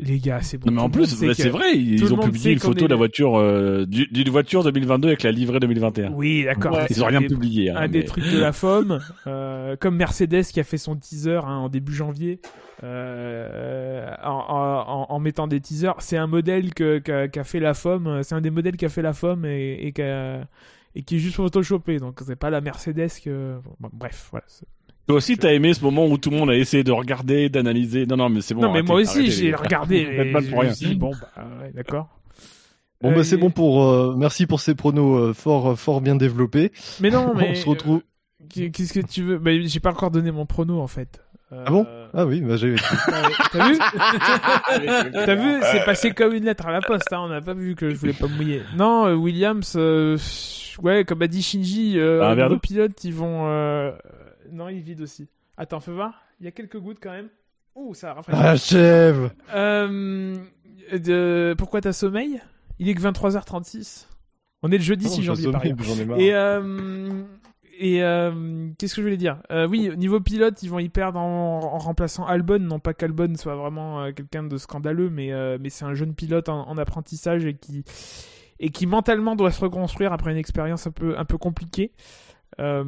[0.00, 0.66] Les gars, c'est bon.
[0.68, 3.36] Non mais en plus, c'est vrai, ils ont publié une photo est de la voiture
[3.38, 6.10] euh, du- d'une voiture 2022 avec la livrée 2021.
[6.12, 6.74] Oui, d'accord.
[6.74, 6.86] Ouais.
[6.90, 7.70] Ils ont rien des- publié.
[7.70, 11.36] hein, Un des trucs de la FOM, euh, comme Mercedes qui a fait son teaser
[11.44, 12.40] hein, en début janvier,
[12.82, 15.94] euh, en, en- en- en mettant des teasers.
[16.00, 19.12] C'est un modèle que- qu'a fait la FOM, c'est un des modèles qu'a fait la
[19.12, 20.40] FOM et, et, qu'a-
[20.96, 21.98] et qui est juste photoshopé.
[21.98, 23.58] Donc c'est pas la Mercedes que.
[23.80, 24.46] bon, bref, voilà.
[25.06, 28.06] Toi aussi, t'as aimé ce moment où tout le monde a essayé de regarder, d'analyser.
[28.06, 28.62] Non, non, mais c'est bon.
[28.62, 29.96] non, mais arrêtez, moi aussi j'ai regardé.
[29.98, 30.74] Et mal je pour me rien.
[30.74, 32.08] suis dit, bon, bah, ouais, d'accord.
[33.02, 33.84] Bon, Euh, bah, c'est et- bon pour.
[33.84, 36.72] euh, merci pour ces pronos euh, fort, fort bien développés.
[37.00, 37.50] Mais non, mais.
[37.50, 38.00] On se retrouve.
[38.56, 39.38] euh, Qu'est-ce que tu veux?
[39.38, 41.20] Bah, J'ai pas encore donné mon prono en fait.
[41.52, 41.84] Ah bon?
[41.86, 42.74] Euh, Ah oui, bah, j'ai.
[43.52, 43.78] T'as vu?
[45.12, 45.60] T'as vu?
[45.70, 47.12] C'est passé comme une lettre à la poste.
[47.12, 47.18] Hein.
[47.24, 48.62] On n'a pas vu que je voulais pas me mouiller.
[48.76, 50.16] Non, euh, Williams, euh,
[50.82, 53.46] ouais, comme a dit Shinji, euh, Un verre nos pilotes, ils vont.
[54.54, 55.28] Non, ils vident aussi.
[55.56, 56.22] Attends, fais voir.
[56.40, 57.28] Il y a quelques gouttes quand même.
[57.74, 58.40] Ouh, ça rafraîchit.
[58.40, 60.36] Achève Euh,
[60.92, 61.54] de...
[61.58, 62.40] Pourquoi t'as sommeil?
[62.78, 64.06] Il est que 23h36.
[64.62, 65.62] On est le jeudi Oh, 6 janvier, par.
[66.18, 67.22] Et, euh,
[67.78, 69.38] et euh, qu'est-ce que je voulais dire?
[69.50, 72.60] Euh, Oui, au niveau pilote, ils vont y perdre en, en remplaçant Albon.
[72.60, 76.48] Non pas qu'Albon soit vraiment euh, quelqu'un de scandaleux, mais, mais c'est un jeune pilote
[76.48, 77.84] en, en apprentissage et qui,
[78.60, 81.92] et qui mentalement doit se reconstruire après une expérience un peu, un peu compliquée.
[82.60, 82.84] Euh,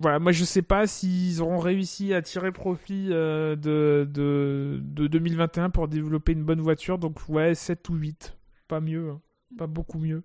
[0.00, 5.06] voilà, moi je sais pas s'ils auront réussi à tirer profit euh, de, de, de
[5.06, 6.98] 2021 pour développer une bonne voiture.
[6.98, 8.36] Donc ouais, 7 ou 8.
[8.68, 9.20] Pas mieux, hein.
[9.56, 10.22] pas beaucoup mieux.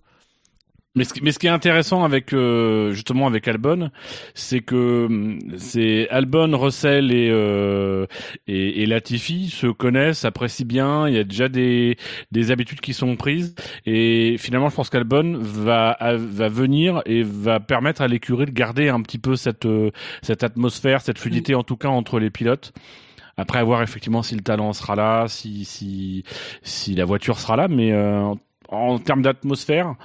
[0.94, 3.92] Mais ce, mais ce qui est intéressant avec euh, justement avec Albon,
[4.34, 8.08] c'est que hum, c'est Albon, Russell et, euh,
[8.48, 11.08] et et Latifi se connaissent, s'apprécient bien.
[11.08, 11.98] Il y a déjà des
[12.32, 17.62] des habitudes qui sont prises et finalement, je pense qu'Albon va va venir et va
[17.62, 21.64] permettre à l'écurie de garder un petit peu cette euh, cette atmosphère, cette fluidité en
[21.64, 22.74] tout cas entre les pilotes.
[23.38, 26.24] Après, à voir effectivement si le talent sera là, si si
[26.64, 28.34] si la voiture sera là, mais euh,
[28.68, 29.96] en termes d'atmosphère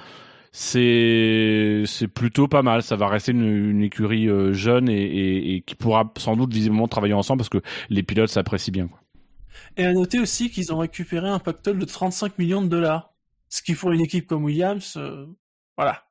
[0.51, 2.83] c'est c'est plutôt pas mal.
[2.83, 6.53] Ça va rester une, une écurie euh, jeune et, et, et qui pourra sans doute
[6.53, 8.87] visiblement travailler ensemble parce que les pilotes s'apprécient bien.
[8.87, 8.99] Quoi.
[9.77, 13.13] Et à noter aussi qu'ils ont récupéré un pactole de 35 millions de dollars.
[13.49, 15.25] Ce qui pour une équipe comme Williams, euh,
[15.77, 16.03] voilà,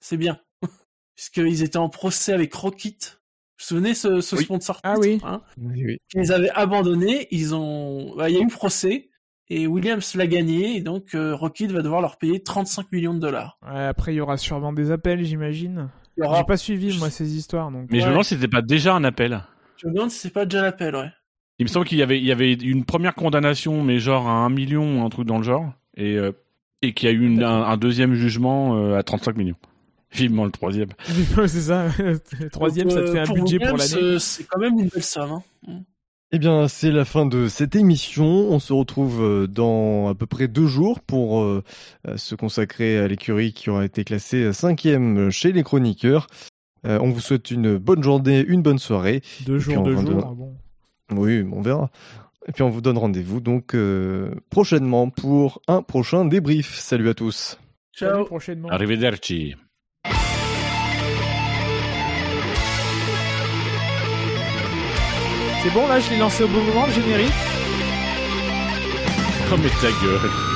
[0.00, 0.40] c'est bien.
[1.16, 3.20] Puisqu'ils étaient en procès avec Rocket.
[3.58, 4.44] Vous vous souvenez ce, ce Oui.
[4.44, 5.20] sponsor Ah oui.
[5.22, 5.42] hein?
[5.58, 5.98] Oui, oui.
[6.14, 9.09] Ils les avaient abandonnés, ils ont, bah, il y a eu procès
[9.50, 13.18] et Williams l'a gagné et donc euh, Rocket va devoir leur payer 35 millions de
[13.20, 13.58] dollars.
[13.70, 15.90] Ouais, après, il y aura sûrement des appels, j'imagine.
[16.20, 17.70] Aura- J'ai pas suivi, moi, ces histoires.
[17.70, 17.88] Donc...
[17.90, 19.42] Mais je me demande si c'était pas déjà un appel.
[19.76, 21.10] Je me demande si c'est pas déjà l'appel, ouais.
[21.58, 24.32] Il me semble qu'il y avait il y avait une première condamnation, mais genre à
[24.32, 26.32] un million ou un truc dans le genre, et euh,
[26.82, 29.56] et qu'il y a eu une- un, un deuxième jugement euh, à 35 millions.
[30.12, 30.88] Vivement le troisième.
[31.06, 31.88] c'est ça.
[31.98, 34.06] Le Troisième, Donc, ça te euh, fait un budget pour Williams, l'année.
[34.06, 35.40] euh, C'est quand même une belle somme.
[35.68, 35.80] Hein.
[36.32, 38.24] Eh bien, c'est la fin de cette émission.
[38.24, 41.64] On se retrouve euh, dans à peu près deux jours pour euh,
[42.06, 46.28] euh, se consacrer à l'écurie qui aura été classée cinquième chez les chroniqueurs.
[46.86, 49.22] Euh, on vous souhaite une bonne journée, une bonne soirée.
[49.44, 50.04] Deux jours, on deux jours.
[50.04, 50.54] donner- ah bon.
[51.12, 51.90] Oui, on verra.
[52.46, 56.78] Et puis on vous donne rendez-vous donc euh, prochainement pour un prochain débrief.
[56.78, 57.58] Salut à tous.
[57.92, 58.24] Salut, Ciao.
[58.24, 58.68] prochainement.
[58.70, 59.56] Arrivederci.
[65.62, 67.32] C'est bon, là, je l'ai lancé au bon moment, le générique.
[69.52, 70.49] Oh mais ta gueule.